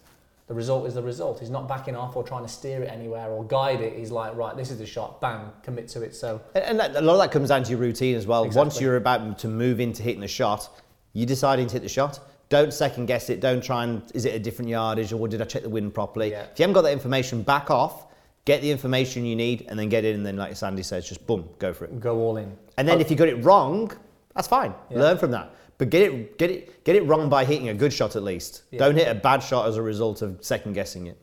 the 0.48 0.54
result 0.54 0.86
is 0.86 0.94
the 0.94 1.02
result. 1.02 1.40
He's 1.40 1.50
not 1.50 1.68
backing 1.68 1.96
off 1.96 2.16
or 2.16 2.22
trying 2.22 2.42
to 2.42 2.48
steer 2.48 2.82
it 2.82 2.90
anywhere 2.90 3.30
or 3.30 3.44
guide 3.44 3.80
it. 3.80 3.96
He's 3.96 4.10
like, 4.10 4.34
right, 4.36 4.56
this 4.56 4.70
is 4.70 4.78
the 4.78 4.86
shot, 4.86 5.20
bang, 5.20 5.50
commit 5.62 5.88
to 5.88 6.02
it. 6.02 6.14
So 6.14 6.40
And, 6.54 6.64
and 6.64 6.80
that, 6.80 6.96
a 6.96 7.00
lot 7.00 7.14
of 7.14 7.20
that 7.20 7.32
comes 7.32 7.48
down 7.48 7.62
to 7.64 7.70
your 7.70 7.78
routine 7.78 8.16
as 8.16 8.26
well. 8.26 8.48
Once 8.50 8.80
you're 8.80 8.96
about 8.96 9.38
to 9.40 9.48
move 9.48 9.80
into 9.80 10.02
hitting 10.02 10.20
the 10.20 10.28
shot, 10.28 10.68
you're 11.12 11.26
deciding 11.26 11.68
to 11.68 11.72
hit 11.74 11.82
the 11.82 11.88
shot. 11.88 12.20
Don't 12.48 12.74
second 12.74 13.06
guess 13.06 13.30
it. 13.30 13.40
Don't 13.40 13.64
try 13.64 13.84
and 13.84 14.02
is 14.14 14.24
it 14.24 14.34
a 14.34 14.38
different 14.38 14.68
yardage 14.68 15.12
or 15.12 15.26
did 15.26 15.40
I 15.40 15.44
check 15.44 15.62
the 15.62 15.70
wind 15.70 15.94
properly? 15.94 16.32
Yeah. 16.32 16.42
If 16.42 16.58
you 16.58 16.64
haven't 16.64 16.74
got 16.74 16.82
that 16.82 16.92
information, 16.92 17.42
back 17.42 17.70
off. 17.70 18.08
Get 18.44 18.60
the 18.60 18.70
information 18.70 19.24
you 19.24 19.36
need 19.36 19.66
and 19.68 19.78
then 19.78 19.88
get 19.88 20.04
in. 20.04 20.16
And 20.16 20.26
then, 20.26 20.36
like 20.36 20.56
Sandy 20.56 20.82
says, 20.82 21.08
just 21.08 21.26
boom, 21.26 21.48
go 21.60 21.72
for 21.72 21.84
it. 21.84 22.00
go 22.00 22.18
all 22.18 22.36
in. 22.36 22.54
And 22.76 22.88
then 22.88 22.98
oh. 22.98 23.00
if 23.00 23.10
you 23.10 23.16
got 23.16 23.28
it 23.28 23.42
wrong, 23.44 23.90
that's 24.34 24.48
fine. 24.48 24.74
Yeah. 24.90 24.98
Learn 24.98 25.16
from 25.16 25.30
that. 25.30 25.54
But 25.82 25.90
get 25.90 26.12
it, 26.12 26.38
get 26.38 26.48
it, 26.48 26.84
get 26.84 26.94
it 26.94 27.04
wrong 27.06 27.28
by 27.28 27.44
hitting 27.44 27.68
a 27.68 27.74
good 27.74 27.92
shot 27.92 28.14
at 28.14 28.22
least. 28.22 28.62
Yeah. 28.70 28.78
Don't 28.78 28.94
hit 28.94 29.08
a 29.08 29.16
bad 29.16 29.40
shot 29.42 29.66
as 29.66 29.76
a 29.76 29.82
result 29.82 30.22
of 30.22 30.38
second 30.40 30.74
guessing 30.74 31.08
it. 31.08 31.18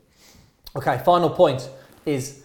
Okay, 0.76 1.00
final 1.02 1.30
point 1.30 1.70
is 2.04 2.42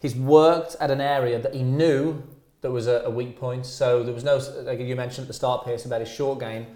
he's 0.00 0.16
worked 0.16 0.76
at 0.80 0.90
an 0.90 1.02
area 1.02 1.38
that 1.38 1.54
he 1.54 1.62
knew 1.62 2.22
that 2.62 2.70
was 2.70 2.86
a, 2.86 3.02
a 3.04 3.10
weak 3.10 3.38
point. 3.38 3.66
So 3.66 4.02
there 4.02 4.14
was 4.14 4.24
no, 4.24 4.38
like 4.62 4.80
you 4.80 4.96
mentioned 4.96 5.24
at 5.24 5.28
the 5.28 5.34
start, 5.34 5.66
Piers, 5.66 5.84
about 5.84 6.00
his 6.00 6.08
short 6.08 6.40
game. 6.40 6.66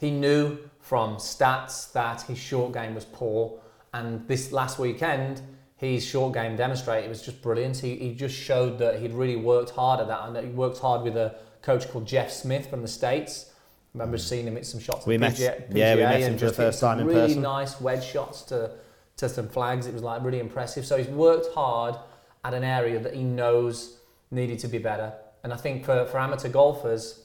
He 0.00 0.10
knew 0.10 0.56
from 0.80 1.16
stats 1.16 1.92
that 1.92 2.22
his 2.22 2.38
short 2.38 2.72
game 2.72 2.94
was 2.94 3.04
poor. 3.04 3.60
And 3.92 4.26
this 4.28 4.50
last 4.50 4.78
weekend, 4.78 5.42
his 5.76 6.06
short 6.06 6.32
game 6.32 6.56
demonstrated 6.56 7.04
it 7.04 7.10
was 7.10 7.20
just 7.20 7.42
brilliant. 7.42 7.76
He, 7.76 7.96
he 7.96 8.14
just 8.14 8.34
showed 8.34 8.78
that 8.78 8.98
he'd 8.98 9.12
really 9.12 9.36
worked 9.36 9.72
hard 9.72 10.00
at 10.00 10.08
that 10.08 10.22
and 10.22 10.34
that 10.34 10.44
he 10.44 10.48
worked 10.48 10.78
hard 10.78 11.02
with 11.02 11.18
a 11.18 11.34
coach 11.60 11.86
called 11.90 12.06
Jeff 12.06 12.32
Smith 12.32 12.70
from 12.70 12.80
the 12.80 12.88
States. 12.88 13.52
Remember 13.98 14.18
seeing 14.18 14.46
him 14.46 14.54
hit 14.56 14.66
some 14.66 14.80
shots 14.80 15.06
We 15.06 15.18
met- 15.18 15.34
PGA, 15.34 15.66
yeah, 15.72 15.94
we 15.94 16.02
met 16.02 16.20
him 16.20 16.38
for 16.38 16.46
the 16.46 16.52
first 16.52 16.80
time 16.80 17.00
in 17.00 17.06
really 17.06 17.20
person. 17.20 17.42
nice 17.42 17.80
wedge 17.80 18.04
shots 18.04 18.42
to 18.42 18.70
to 19.18 19.28
some 19.28 19.48
flags. 19.48 19.86
It 19.86 19.94
was 19.94 20.02
like 20.02 20.22
really 20.22 20.38
impressive. 20.38 20.86
So 20.86 20.96
he's 20.96 21.08
worked 21.08 21.52
hard 21.52 21.96
at 22.44 22.54
an 22.54 22.62
area 22.62 23.00
that 23.00 23.14
he 23.14 23.24
knows 23.24 23.98
needed 24.30 24.60
to 24.60 24.68
be 24.68 24.78
better. 24.78 25.12
And 25.42 25.52
I 25.52 25.56
think 25.56 25.84
for, 25.84 26.06
for 26.06 26.18
amateur 26.18 26.48
golfers, 26.48 27.24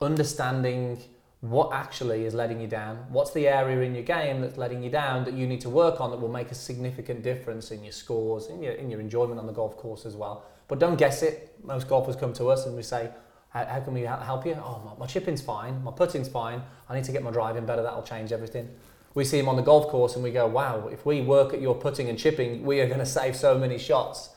understanding 0.00 0.98
what 1.40 1.72
actually 1.72 2.24
is 2.24 2.34
letting 2.34 2.60
you 2.60 2.66
down, 2.66 2.96
what's 3.10 3.32
the 3.32 3.48
area 3.48 3.80
in 3.80 3.94
your 3.94 4.02
game 4.04 4.40
that's 4.40 4.56
letting 4.56 4.82
you 4.82 4.90
down 4.90 5.24
that 5.24 5.34
you 5.34 5.46
need 5.46 5.60
to 5.60 5.68
work 5.70 6.00
on 6.00 6.10
that 6.10 6.18
will 6.20 6.28
make 6.30 6.50
a 6.50 6.54
significant 6.54 7.22
difference 7.22 7.70
in 7.70 7.82
your 7.82 7.92
scores, 7.92 8.46
in 8.48 8.62
your, 8.62 8.72
in 8.72 8.90
your 8.90 9.00
enjoyment 9.00 9.38
on 9.38 9.46
the 9.46 9.52
golf 9.52 9.76
course 9.76 10.06
as 10.06 10.14
well. 10.16 10.44
But 10.68 10.78
don't 10.78 10.96
guess 10.96 11.22
it. 11.22 11.54
Most 11.62 11.88
golfers 11.88 12.16
come 12.16 12.32
to 12.34 12.48
us 12.48 12.66
and 12.66 12.74
we 12.74 12.82
say, 12.82 13.10
how, 13.54 13.64
how 13.64 13.80
can 13.80 13.94
we 13.94 14.02
help 14.02 14.44
you? 14.44 14.54
Oh, 14.54 14.82
my, 14.84 15.04
my 15.04 15.06
chipping's 15.06 15.40
fine, 15.40 15.82
my 15.84 15.92
putting's 15.92 16.28
fine. 16.28 16.60
I 16.88 16.94
need 16.96 17.04
to 17.04 17.12
get 17.12 17.22
my 17.22 17.30
driving 17.30 17.64
better. 17.64 17.82
That'll 17.82 18.02
change 18.02 18.32
everything. 18.32 18.68
We 19.14 19.24
see 19.24 19.38
him 19.38 19.48
on 19.48 19.54
the 19.54 19.62
golf 19.62 19.88
course 19.88 20.16
and 20.16 20.24
we 20.24 20.32
go, 20.32 20.46
wow, 20.46 20.88
if 20.88 21.06
we 21.06 21.20
work 21.20 21.54
at 21.54 21.60
your 21.60 21.76
putting 21.76 22.08
and 22.08 22.18
chipping, 22.18 22.64
we 22.64 22.80
are 22.80 22.86
going 22.88 22.98
to 22.98 23.06
save 23.06 23.36
so 23.36 23.56
many 23.56 23.78
shots. 23.78 24.30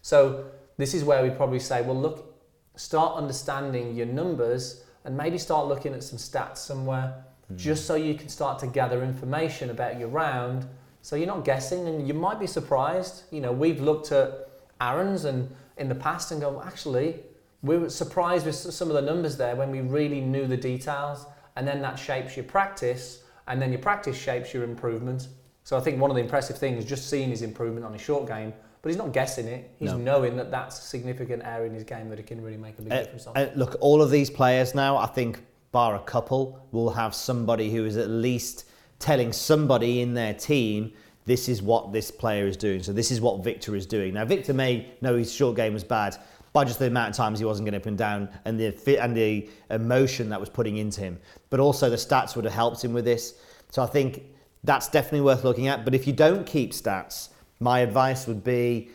So 0.00 0.46
this 0.78 0.94
is 0.94 1.04
where 1.04 1.22
we 1.22 1.28
probably 1.28 1.60
say, 1.60 1.82
well, 1.82 2.00
look, 2.00 2.34
start 2.76 3.16
understanding 3.16 3.94
your 3.94 4.06
numbers 4.06 4.84
and 5.04 5.14
maybe 5.14 5.36
start 5.36 5.66
looking 5.66 5.92
at 5.92 6.02
some 6.02 6.18
stats 6.18 6.56
somewhere, 6.56 7.22
hmm. 7.48 7.56
just 7.56 7.86
so 7.86 7.94
you 7.94 8.14
can 8.14 8.30
start 8.30 8.58
to 8.60 8.66
gather 8.66 9.04
information 9.04 9.68
about 9.68 9.98
your 9.98 10.08
round. 10.08 10.66
So 11.02 11.16
you're 11.16 11.26
not 11.26 11.44
guessing, 11.44 11.86
and 11.86 12.08
you 12.08 12.14
might 12.14 12.40
be 12.40 12.46
surprised. 12.46 13.24
You 13.30 13.42
know, 13.42 13.52
we've 13.52 13.82
looked 13.82 14.10
at 14.10 14.48
Aaron's 14.80 15.26
and 15.26 15.54
in 15.76 15.90
the 15.90 15.94
past 15.94 16.32
and 16.32 16.40
go, 16.40 16.52
well, 16.52 16.62
actually, 16.62 17.16
we 17.64 17.78
were 17.78 17.88
surprised 17.88 18.44
with 18.46 18.54
some 18.54 18.88
of 18.88 18.94
the 18.94 19.02
numbers 19.02 19.36
there 19.36 19.56
when 19.56 19.70
we 19.70 19.80
really 19.80 20.20
knew 20.20 20.46
the 20.46 20.56
details, 20.56 21.26
and 21.56 21.66
then 21.66 21.80
that 21.80 21.98
shapes 21.98 22.36
your 22.36 22.44
practice, 22.44 23.22
and 23.48 23.60
then 23.60 23.72
your 23.72 23.80
practice 23.80 24.16
shapes 24.16 24.52
your 24.52 24.64
improvement. 24.64 25.28
So 25.64 25.76
I 25.76 25.80
think 25.80 25.98
one 25.98 26.10
of 26.10 26.14
the 26.14 26.22
impressive 26.22 26.58
things 26.58 26.84
just 26.84 27.08
seeing 27.08 27.30
his 27.30 27.40
improvement 27.40 27.86
on 27.86 27.92
his 27.94 28.02
short 28.02 28.26
game, 28.28 28.52
but 28.82 28.90
he's 28.90 28.98
not 28.98 29.12
guessing 29.14 29.48
it. 29.48 29.70
He's 29.78 29.92
No. 29.92 29.96
knowing 29.96 30.36
that 30.36 30.50
that's 30.50 30.78
a 30.78 30.82
significant 30.82 31.42
area 31.42 31.66
in 31.66 31.74
his 31.74 31.84
game 31.84 32.10
that 32.10 32.18
he 32.18 32.24
can 32.24 32.42
really 32.42 32.58
make 32.58 32.78
a 32.78 32.82
big 32.82 32.92
Uh, 32.92 32.98
difference 32.98 33.26
on. 33.26 33.36
uh, 33.36 33.50
look, 33.56 33.76
all 33.80 34.02
of 34.02 34.10
these 34.10 34.28
players 34.28 34.74
now, 34.74 34.98
I 34.98 35.06
think, 35.06 35.42
bar 35.72 35.96
a 35.96 36.00
couple, 36.00 36.58
will 36.70 36.90
have 36.90 37.14
somebody 37.14 37.70
who 37.72 37.86
is 37.86 37.96
at 37.96 38.10
least 38.10 38.66
telling 38.98 39.32
somebody 39.32 40.02
in 40.02 40.12
their 40.12 40.34
team 40.34 40.92
this 41.24 41.48
is 41.48 41.62
what 41.62 41.94
this 41.94 42.10
player 42.10 42.46
is 42.46 42.58
doing. 42.58 42.82
So 42.82 42.92
this 42.92 43.10
is 43.10 43.22
what 43.22 43.42
Viktor 43.42 43.74
is 43.74 43.86
doing. 43.86 44.12
Now, 44.12 44.26
Viktor 44.26 44.52
may 44.52 44.92
know 45.00 45.16
his 45.16 45.32
short 45.32 45.56
game 45.56 45.72
was 45.72 45.82
bad 45.82 46.18
by 46.54 46.64
just 46.64 46.78
the 46.78 46.86
amount 46.86 47.10
of 47.10 47.16
times 47.16 47.40
he 47.40 47.44
wasn't 47.44 47.66
getting 47.66 47.80
up 47.80 47.86
and 47.86 47.98
down 47.98 48.30
and 48.44 48.58
the 48.58 48.70
fit 48.70 49.00
and 49.00 49.14
the 49.14 49.50
emotion 49.70 50.28
that 50.30 50.38
was 50.40 50.48
putting 50.48 50.76
into 50.78 51.00
him. 51.00 51.20
But 51.50 51.60
also 51.60 51.90
the 51.90 51.96
stats 51.96 52.36
would 52.36 52.44
have 52.46 52.54
helped 52.54 52.82
him 52.82 52.94
with 52.94 53.04
this. 53.04 53.34
So 53.70 53.82
I 53.82 53.86
think 53.86 54.22
that's 54.62 54.88
definitely 54.88 55.22
worth 55.22 55.42
looking 55.42 55.66
at. 55.66 55.84
But 55.84 55.96
if 55.96 56.06
you 56.06 56.12
don't 56.12 56.46
keep 56.46 56.72
stats, 56.72 57.30
my 57.58 57.80
advice 57.80 58.28
would 58.28 58.44
be 58.44 58.88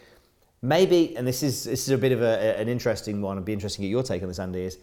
maybe, 0.62 1.16
and 1.18 1.28
this 1.28 1.44
is 1.44 1.66
this 1.66 1.84
is 1.84 1.90
a 1.90 1.98
bit 1.98 2.14
of 2.14 2.22
a, 2.22 2.58
an 2.58 2.70
interesting 2.70 3.22
one. 3.22 3.36
It'd 3.36 3.46
be 3.46 3.54
interesting 3.54 3.84
to 3.84 3.88
get 3.88 3.92
your 3.92 4.04
take 4.04 4.22
on 4.22 4.30
this, 4.30 4.40
Andy. 4.40 4.62
Is 4.62 4.78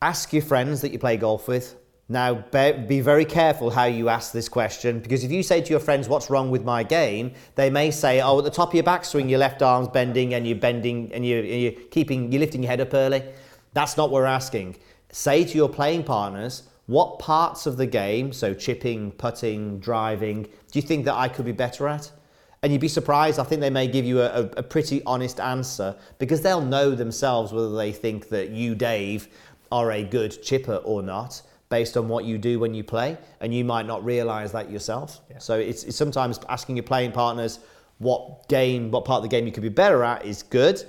ask 0.00 0.32
your 0.32 0.42
friends 0.42 0.80
that 0.80 0.92
you 0.92 0.98
play 0.98 1.18
golf 1.18 1.48
with. 1.48 1.76
Now, 2.10 2.34
be, 2.34 3.00
very 3.00 3.24
careful 3.24 3.70
how 3.70 3.84
you 3.84 4.08
ask 4.08 4.32
this 4.32 4.48
question 4.48 4.98
because 4.98 5.22
if 5.22 5.30
you 5.30 5.44
say 5.44 5.60
to 5.60 5.70
your 5.70 5.78
friends, 5.78 6.08
"What's 6.08 6.28
wrong 6.28 6.50
with 6.50 6.64
my 6.64 6.82
game?" 6.82 7.30
they 7.54 7.70
may 7.70 7.92
say, 7.92 8.20
"Oh, 8.20 8.38
at 8.38 8.44
the 8.44 8.50
top 8.50 8.70
of 8.70 8.74
your 8.74 8.82
backswing, 8.82 9.30
your 9.30 9.38
left 9.38 9.62
arm's 9.62 9.86
bending 9.86 10.34
and 10.34 10.44
you're 10.44 10.58
bending 10.58 11.12
and 11.14 11.24
you're, 11.24 11.44
you're 11.44 11.70
keeping, 11.92 12.32
you're 12.32 12.40
lifting 12.40 12.64
your 12.64 12.70
head 12.70 12.80
up 12.80 12.94
early." 12.94 13.22
That's 13.74 13.96
not 13.96 14.10
what 14.10 14.22
we're 14.22 14.26
asking. 14.26 14.74
Say 15.12 15.44
to 15.44 15.56
your 15.56 15.68
playing 15.68 16.02
partners, 16.02 16.64
"What 16.86 17.20
parts 17.20 17.66
of 17.66 17.76
the 17.76 17.86
game, 17.86 18.32
so 18.32 18.54
chipping, 18.54 19.12
putting, 19.12 19.78
driving, 19.78 20.42
do 20.42 20.80
you 20.80 20.82
think 20.82 21.04
that 21.04 21.14
I 21.14 21.28
could 21.28 21.44
be 21.44 21.52
better 21.52 21.86
at?" 21.86 22.10
And 22.64 22.72
you'd 22.72 22.80
be 22.80 22.88
surprised. 22.88 23.38
I 23.38 23.44
think 23.44 23.60
they 23.60 23.70
may 23.70 23.86
give 23.86 24.04
you 24.04 24.20
a, 24.20 24.30
a, 24.30 24.42
a 24.56 24.62
pretty 24.64 25.00
honest 25.04 25.38
answer 25.38 25.94
because 26.18 26.40
they'll 26.40 26.60
know 26.60 26.90
themselves 26.90 27.52
whether 27.52 27.76
they 27.76 27.92
think 27.92 28.30
that 28.30 28.50
you, 28.50 28.74
Dave, 28.74 29.28
are 29.70 29.92
a 29.92 30.02
good 30.02 30.42
chipper 30.42 30.78
or 30.84 31.04
not 31.04 31.42
based 31.70 31.96
on 31.96 32.08
what 32.08 32.24
you 32.24 32.36
do 32.36 32.58
when 32.58 32.74
you 32.74 32.84
play. 32.84 33.16
And 33.40 33.54
you 33.54 33.64
might 33.64 33.86
not 33.86 34.04
realize 34.04 34.52
that 34.52 34.70
yourself. 34.70 35.20
Yeah. 35.30 35.38
So 35.38 35.58
it's, 35.58 35.84
it's 35.84 35.96
sometimes 35.96 36.38
asking 36.48 36.76
your 36.76 36.82
playing 36.82 37.12
partners 37.12 37.60
what 37.98 38.48
game, 38.48 38.90
what 38.90 39.04
part 39.04 39.18
of 39.18 39.22
the 39.22 39.28
game 39.28 39.46
you 39.46 39.52
could 39.52 39.62
be 39.62 39.68
better 39.68 40.04
at 40.04 40.24
is 40.26 40.42
good. 40.42 40.82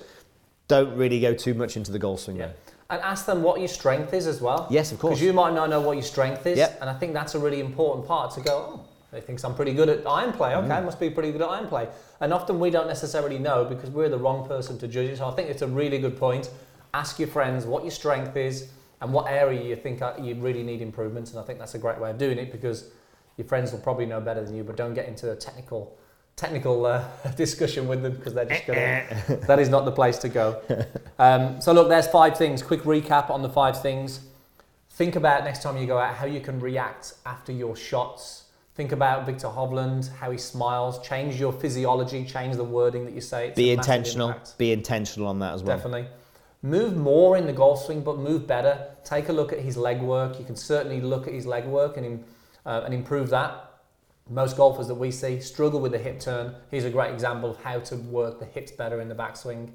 Don't 0.67 0.95
really 0.97 1.19
go 1.19 1.33
too 1.33 1.53
much 1.53 1.77
into 1.77 1.91
the 1.91 1.99
goal 1.99 2.17
swing 2.17 2.37
Yeah. 2.37 2.51
And 2.89 3.01
ask 3.03 3.25
them 3.25 3.41
what 3.41 3.59
your 3.59 3.69
strength 3.69 4.13
is 4.13 4.27
as 4.27 4.41
well. 4.41 4.67
Yes, 4.69 4.91
of 4.91 4.99
course. 4.99 5.11
Because 5.13 5.23
you 5.23 5.31
might 5.31 5.53
not 5.53 5.69
know 5.69 5.79
what 5.79 5.93
your 5.93 6.03
strength 6.03 6.45
is. 6.45 6.57
Yep. 6.57 6.79
And 6.81 6.89
I 6.89 6.93
think 6.93 7.13
that's 7.13 7.35
a 7.35 7.39
really 7.39 7.61
important 7.61 8.05
part 8.05 8.33
to 8.33 8.41
go, 8.41 8.51
oh, 8.51 8.85
they 9.11 9.21
think 9.21 9.43
I'm 9.45 9.55
pretty 9.55 9.73
good 9.73 9.87
at 9.87 10.05
iron 10.05 10.33
play. 10.33 10.55
Okay, 10.55 10.67
Mm. 10.67 10.85
must 10.85 10.99
be 10.99 11.09
pretty 11.09 11.31
good 11.31 11.41
at 11.41 11.49
iron 11.49 11.67
play. 11.67 11.87
And 12.19 12.33
often 12.33 12.59
we 12.59 12.69
don't 12.69 12.87
necessarily 12.87 13.39
know 13.39 13.63
because 13.63 13.89
we're 13.91 14.09
the 14.09 14.17
wrong 14.17 14.45
person 14.47 14.77
to 14.79 14.87
judge 14.89 15.09
it. 15.09 15.17
So 15.19 15.27
I 15.27 15.31
think 15.31 15.49
it's 15.49 15.61
a 15.61 15.67
really 15.67 15.99
good 15.99 16.17
point. 16.17 16.49
Ask 16.93 17.19
your 17.19 17.29
friends 17.29 17.65
what 17.65 17.83
your 17.83 17.91
strength 17.91 18.35
is 18.35 18.69
and 19.01 19.11
what 19.11 19.27
area 19.27 19.61
you 19.61 19.75
think 19.75 20.01
you 20.21 20.35
really 20.35 20.63
need 20.63 20.81
improvements. 20.81 21.31
And 21.31 21.39
I 21.39 21.43
think 21.43 21.59
that's 21.59 21.75
a 21.75 21.79
great 21.79 21.99
way 21.99 22.11
of 22.11 22.17
doing 22.17 22.37
it 22.37 22.51
because 22.51 22.91
your 23.37 23.47
friends 23.47 23.71
will 23.71 23.79
probably 23.79 24.05
know 24.05 24.21
better 24.21 24.43
than 24.43 24.55
you, 24.55 24.63
but 24.63 24.77
don't 24.77 24.93
get 24.93 25.07
into 25.07 25.31
a 25.31 25.35
technical 25.35 25.97
technical 26.37 26.85
uh, 26.85 27.03
discussion 27.35 27.87
with 27.87 28.01
them 28.01 28.15
because 28.15 28.33
they're 28.33 28.45
just 28.45 28.65
going 28.65 28.77
to. 29.27 29.35
that 29.47 29.59
is 29.59 29.69
not 29.69 29.85
the 29.85 29.91
place 29.91 30.17
to 30.19 30.29
go. 30.29 30.61
Um, 31.19 31.59
so 31.61 31.73
look, 31.73 31.89
there's 31.89 32.07
five 32.07 32.37
things. 32.37 32.63
Quick 32.63 32.81
recap 32.83 33.29
on 33.29 33.41
the 33.41 33.49
five 33.49 33.81
things. 33.81 34.21
Think 34.91 35.15
about 35.15 35.43
next 35.43 35.63
time 35.63 35.77
you 35.77 35.87
go 35.87 35.97
out 35.97 36.15
how 36.15 36.25
you 36.25 36.41
can 36.41 36.59
react 36.59 37.13
after 37.25 37.51
your 37.51 37.75
shots. 37.75 38.45
Think 38.75 38.91
about 38.91 39.25
Viktor 39.25 39.47
Hovland, 39.47 40.13
how 40.15 40.31
he 40.31 40.37
smiles. 40.37 41.05
Change 41.05 41.39
your 41.39 41.51
physiology. 41.51 42.25
Change 42.25 42.55
the 42.55 42.63
wording 42.63 43.05
that 43.05 43.13
you 43.13 43.21
say. 43.21 43.49
It's 43.49 43.57
Be 43.57 43.71
intentional. 43.71 44.29
impact. 44.29 44.57
Be 44.57 44.71
intentional 44.71 45.27
on 45.27 45.39
that 45.39 45.53
as 45.53 45.63
well. 45.63 45.77
Definitely. 45.77 46.07
Move 46.63 46.95
more 46.95 47.37
in 47.37 47.47
the 47.47 47.53
golf 47.53 47.85
swing, 47.85 48.01
but 48.01 48.17
move 48.19 48.45
better. 48.45 48.87
Take 49.03 49.29
a 49.29 49.33
look 49.33 49.51
at 49.51 49.59
his 49.59 49.77
leg 49.77 50.01
work. 50.01 50.37
You 50.39 50.45
can 50.45 50.55
certainly 50.55 51.01
look 51.01 51.27
at 51.27 51.33
his 51.33 51.45
leg 51.45 51.65
work 51.65 51.97
and, 51.97 52.23
uh, 52.65 52.81
and 52.85 52.93
improve 52.93 53.29
that. 53.29 53.67
Most 54.29 54.57
golfers 54.57 54.87
that 54.87 54.95
we 54.95 55.09
see 55.11 55.39
struggle 55.41 55.79
with 55.79 55.91
the 55.91 55.97
hip 55.97 56.19
turn. 56.19 56.55
Here's 56.69 56.85
a 56.85 56.89
great 56.91 57.11
example 57.11 57.49
of 57.49 57.57
how 57.63 57.79
to 57.79 57.95
work 57.95 58.39
the 58.39 58.45
hips 58.45 58.71
better 58.71 59.01
in 59.01 59.09
the 59.09 59.15
backswing. 59.15 59.71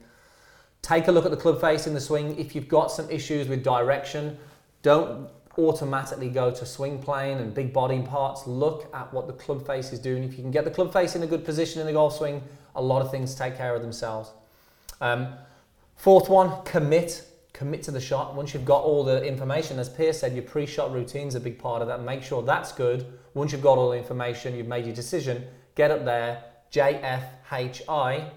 Take 0.81 1.09
a 1.09 1.12
look 1.12 1.25
at 1.25 1.33
the 1.33 1.37
club 1.37 1.61
face 1.61 1.88
in 1.88 1.94
the 1.94 2.01
swing. 2.01 2.38
If 2.38 2.55
you've 2.55 2.68
got 2.68 2.92
some 2.92 3.11
issues 3.11 3.49
with 3.49 3.64
direction, 3.64 4.38
don't 4.83 5.29
automatically 5.59 6.29
go 6.29 6.53
to 6.53 6.64
swing 6.64 7.03
plane 7.03 7.38
and 7.38 7.53
big 7.53 7.72
body 7.72 8.03
parts. 8.03 8.46
Look 8.46 8.88
at 8.94 9.12
what 9.12 9.27
the 9.27 9.33
club 9.33 9.66
face 9.66 9.92
is 9.92 9.99
doing. 9.99 10.22
If 10.22 10.37
you 10.37 10.42
can 10.42 10.53
get 10.53 10.64
the 10.64 10.70
club 10.70 10.92
face 10.92 11.16
in 11.16 11.22
a 11.25 11.27
good 11.27 11.44
position 11.44 11.81
in 11.81 11.87
the 11.87 11.92
golf 11.92 12.16
swing, 12.16 12.42
a 12.77 12.83
lot 12.83 13.03
of 13.03 13.11
things 13.11 13.35
take 13.35 13.57
care 13.57 13.75
of 13.75 13.83
themselves. 13.83 14.31
Um, 15.01 15.35
fourth 15.96 16.28
one, 16.28 16.62
commit. 16.64 17.22
Commit 17.52 17.82
to 17.85 17.90
the 17.90 18.00
shot. 18.00 18.35
Once 18.35 18.52
you've 18.52 18.66
got 18.66 18.82
all 18.85 19.02
the 19.02 19.24
information, 19.24 19.78
as 19.78 19.88
Piers 19.88 20.18
said, 20.20 20.35
your 20.35 20.42
pre-shot 20.42 20.92
routine's 20.92 21.35
a 21.35 21.40
big 21.40 21.59
part 21.59 21.80
of 21.80 21.88
that. 21.88 22.02
Make 22.02 22.22
sure 22.22 22.42
that's 22.42 22.70
good. 22.70 23.18
Once 23.32 23.52
you've 23.52 23.62
got 23.62 23.78
all 23.78 23.90
the 23.90 23.96
information, 23.96 24.54
you've 24.54 24.66
made 24.66 24.85
your 24.85 24.94
decision, 24.94 25.44
get 25.74 25.90
up 25.90 26.04
there, 26.04 26.44
JFHI, 26.70 28.30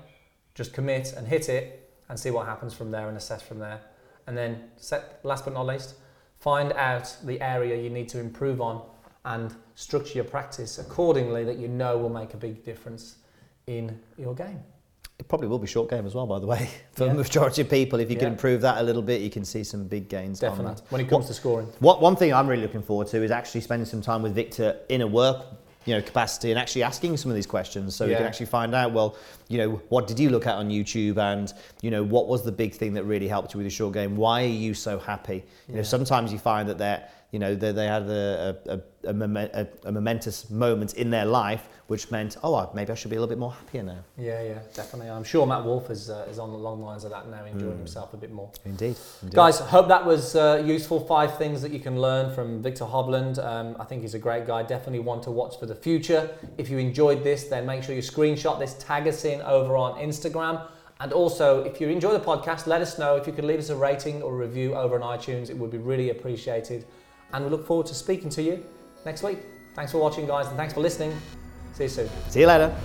just 0.56 0.74
commit 0.74 1.14
and 1.14 1.28
hit 1.28 1.50
it 1.50 1.92
and 2.08 2.20
see 2.20 2.32
what 2.32 2.46
happens 2.46 2.74
from 2.74 2.92
there 2.92 3.08
and 3.08 3.18
assess 3.18 3.42
from 3.42 3.60
there. 3.60 3.82
And 4.28 4.38
then, 4.38 4.70
set, 4.78 5.20
last 5.24 5.46
but 5.46 5.54
not 5.54 5.66
least, 5.66 5.96
find 6.40 6.72
out 6.74 7.16
the 7.24 7.42
area 7.42 7.82
you 7.82 7.90
need 7.90 8.10
to 8.10 8.20
improve 8.20 8.62
on 8.62 8.82
and 9.26 9.54
structure 9.76 10.16
your 10.16 10.24
practice 10.24 10.80
accordingly 10.80 11.44
that 11.44 11.58
you 11.58 11.68
know 11.68 11.98
will 11.98 12.10
make 12.10 12.34
a 12.34 12.38
big 12.38 12.64
difference 12.64 13.18
in 13.68 14.00
your 14.18 14.34
game. 14.34 14.64
It 15.20 15.28
probably 15.28 15.48
will 15.50 15.60
be 15.60 15.68
short 15.68 15.90
game 15.90 16.06
as 16.06 16.16
well, 16.16 16.26
by 16.26 16.40
the 16.40 16.48
way. 16.48 16.70
For 16.94 17.06
Yeah. 17.06 17.12
the 17.12 17.18
majority 17.20 17.62
of 17.62 17.70
people, 17.70 18.00
if 18.00 18.10
you 18.10 18.16
can 18.16 18.30
improve 18.30 18.62
that 18.62 18.80
a 18.80 18.84
little 18.84 19.02
bit, 19.02 19.22
you 19.22 19.30
can 19.30 19.44
see 19.44 19.64
some 19.66 19.84
big 19.84 20.08
gains 20.08 20.42
on 20.42 20.52
Definitely. 20.52 20.76
that. 20.76 20.92
When 20.92 21.02
it 21.02 21.10
comes 21.10 21.28
to 21.28 21.34
scoring. 21.34 21.68
What 21.80 22.02
one 22.02 22.16
thing 22.16 22.34
I'm 22.34 22.48
really 22.48 22.62
looking 22.62 22.82
forward 22.82 23.08
to 23.08 23.22
is 23.22 23.30
actually 23.30 23.62
spending 23.62 23.86
some 23.86 24.02
time 24.02 24.22
with 24.22 24.34
Viktor 24.34 24.78
in 24.88 25.02
a 25.02 25.08
work, 25.08 25.46
you 25.86 25.94
know, 25.94 26.02
capacity 26.02 26.52
and 26.52 26.60
actually 26.60 26.84
asking 26.84 27.18
some 27.18 27.30
of 27.32 27.36
these 27.36 27.48
questions, 27.48 27.96
so 27.96 28.08
we 28.08 28.14
can 28.14 28.24
actually 28.24 28.46
find 28.46 28.74
out. 28.74 28.92
Well, 28.94 29.18
you 29.50 29.58
know, 29.58 29.82
what 29.90 30.08
did 30.08 30.20
you 30.20 30.30
look 30.30 30.46
at 30.48 30.56
on 30.56 30.70
YouTube, 30.70 31.18
and 31.18 31.52
you 31.82 31.92
know, 31.92 32.04
what 32.04 32.28
was 32.28 32.44
the 32.44 32.52
big 32.52 32.74
thing 32.74 32.94
that 32.94 33.04
really 33.04 33.28
helped 33.28 33.54
you 33.54 33.58
with 33.58 33.66
your 33.66 33.72
short 33.72 33.94
game? 33.94 34.16
Why 34.16 34.44
are 34.44 34.48
you 34.48 34.74
so 34.74 35.00
happy? 35.00 35.44
You 35.68 35.76
know, 35.76 35.82
sometimes 35.84 36.32
you 36.32 36.38
find 36.40 36.68
that 36.70 36.78
they're, 36.78 37.08
you 37.32 37.40
know, 37.40 37.54
they, 37.56 37.72
they 37.72 37.86
had 37.86 38.04
a, 38.04 38.58
a, 38.66 38.72
a, 38.74 39.14
a, 39.14 39.14
a, 39.14 39.68
a 39.86 39.92
momentous 39.92 40.50
moment 40.50 40.96
in 40.96 41.10
their 41.12 41.26
life, 41.26 41.70
which 41.88 42.10
meant, 42.12 42.38
oh, 42.44 42.70
maybe 42.74 42.92
I 42.92 42.96
should 42.96 43.10
be 43.12 43.18
a 43.18 43.20
little 43.20 43.30
bit 43.30 43.38
more 43.40 43.52
happier 43.52 43.84
now. 43.84 44.00
Yeah, 44.18 44.42
yeah, 44.44 44.60
definitely. 44.74 45.10
I'm 45.12 45.24
sure 45.24 45.46
Matt 45.46 45.64
Wolff 45.64 45.90
is, 45.90 46.10
uh, 46.10 46.28
is 46.30 46.40
on 46.40 46.50
along 46.50 46.80
the 46.80 46.86
lines 46.86 47.04
of 47.04 47.12
that 47.12 47.28
now, 47.30 47.44
enjoying 47.46 47.74
Mm. 47.74 47.78
himself 47.78 48.14
a 48.14 48.18
bit 48.18 48.32
more. 48.32 48.50
Indeed, 48.66 48.96
indeed. 49.22 49.36
Guys, 49.36 49.60
hope 49.60 49.88
that 49.90 50.06
was 50.06 50.36
uh, 50.36 50.64
useful. 50.66 51.00
Five 51.00 51.38
things 51.38 51.62
that 51.62 51.72
you 51.72 51.80
can 51.80 52.00
learn 52.02 52.34
from 52.34 52.62
Viktor 52.64 52.86
Hovland. 52.86 53.44
Um, 53.44 53.76
I 53.80 53.86
think 53.86 54.02
he's 54.02 54.16
a 54.16 54.20
great 54.20 54.46
guy. 54.48 54.64
Definitely 54.64 55.00
one 55.00 55.22
to 55.22 55.32
watch 55.32 55.60
for 55.60 55.66
the 55.68 55.76
future. 55.76 56.30
If 56.58 56.70
you 56.70 56.78
enjoyed 56.80 57.24
this, 57.24 57.44
then 57.46 57.66
make 57.66 57.84
sure 57.84 57.94
you 57.96 58.02
screenshot 58.02 58.58
this, 58.60 58.74
tag 58.80 59.08
us 59.08 59.24
in 59.26 59.42
over 59.42 59.78
on 59.78 60.00
Instagram. 60.00 60.68
And 61.02 61.14
also, 61.14 61.64
if 61.64 61.80
you 61.80 61.88
enjoy 61.88 62.12
the 62.12 62.20
podcast, 62.20 62.68
let 62.68 62.82
us 62.82 63.00
know. 63.00 63.16
If 63.16 63.26
you 63.26 63.32
could 63.34 63.46
leave 63.46 63.60
us 63.60 63.70
a 63.70 63.76
rating 63.76 64.22
or 64.22 64.36
review 64.36 64.76
over 64.76 65.02
on 65.02 65.18
iTunes, 65.18 65.50
it 65.50 65.58
would 65.58 65.72
be 65.72 65.78
really 65.78 66.10
appreciated. 66.10 66.86
And 67.34 67.46
we 67.46 67.52
look 67.52 67.66
forward 67.66 67.86
to 67.88 67.94
speaking 67.94 68.30
to 68.32 68.42
you 68.42 68.64
next 69.06 69.24
week. 69.24 69.40
Thanks 69.76 69.92
for 69.92 70.00
watching, 70.00 70.26
guys, 70.26 70.48
and 70.48 70.58
thanks 70.58 70.74
for 70.74 70.82
listening. 70.82 71.18
See 71.74 71.84
you 71.84 71.90
soon. 71.90 72.10
See 72.30 72.42
you 72.42 72.48
later. 72.48 72.76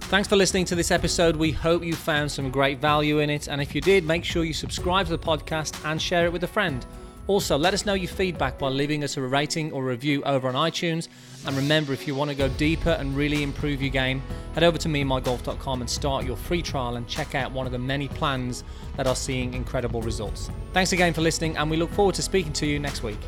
Thanks 0.00 0.28
for 0.28 0.36
listening 0.36 0.64
to 0.66 0.74
this 0.74 0.90
episode. 0.90 1.34
We 1.34 1.50
hope 1.50 1.82
you 1.82 1.94
found 1.94 2.30
some 2.30 2.50
great 2.50 2.78
value 2.78 3.18
in 3.18 3.30
it. 3.30 3.48
And 3.48 3.60
if 3.60 3.74
you 3.74 3.80
did, 3.80 4.06
make 4.06 4.24
sure 4.24 4.44
you 4.44 4.52
subscribe 4.52 5.06
to 5.06 5.12
the 5.12 5.18
podcast 5.18 5.84
and 5.84 6.00
share 6.00 6.24
it 6.24 6.32
with 6.32 6.44
a 6.44 6.48
friend. 6.48 6.86
Also, 7.26 7.56
let 7.56 7.72
us 7.72 7.86
know 7.86 7.94
your 7.94 8.08
feedback 8.08 8.58
by 8.58 8.68
leaving 8.68 9.02
us 9.02 9.16
a 9.16 9.22
rating 9.22 9.72
or 9.72 9.82
review 9.82 10.22
over 10.24 10.48
on 10.48 10.54
iTunes. 10.54 11.08
And 11.46 11.56
remember, 11.56 11.92
if 11.92 12.06
you 12.06 12.14
want 12.14 12.30
to 12.30 12.36
go 12.36 12.48
deeper 12.50 12.90
and 12.90 13.16
really 13.16 13.42
improve 13.42 13.80
your 13.80 13.90
game, 13.90 14.22
head 14.54 14.62
over 14.62 14.76
to 14.78 14.88
memygolf.com 14.88 15.80
and 15.80 15.88
start 15.88 16.26
your 16.26 16.36
free 16.36 16.62
trial 16.62 16.96
and 16.96 17.08
check 17.08 17.34
out 17.34 17.50
one 17.52 17.66
of 17.66 17.72
the 17.72 17.78
many 17.78 18.08
plans 18.08 18.62
that 18.96 19.06
are 19.06 19.16
seeing 19.16 19.54
incredible 19.54 20.02
results. 20.02 20.50
Thanks 20.72 20.92
again 20.92 21.14
for 21.14 21.22
listening, 21.22 21.56
and 21.56 21.70
we 21.70 21.76
look 21.76 21.90
forward 21.90 22.14
to 22.16 22.22
speaking 22.22 22.52
to 22.54 22.66
you 22.66 22.78
next 22.78 23.02
week. 23.02 23.18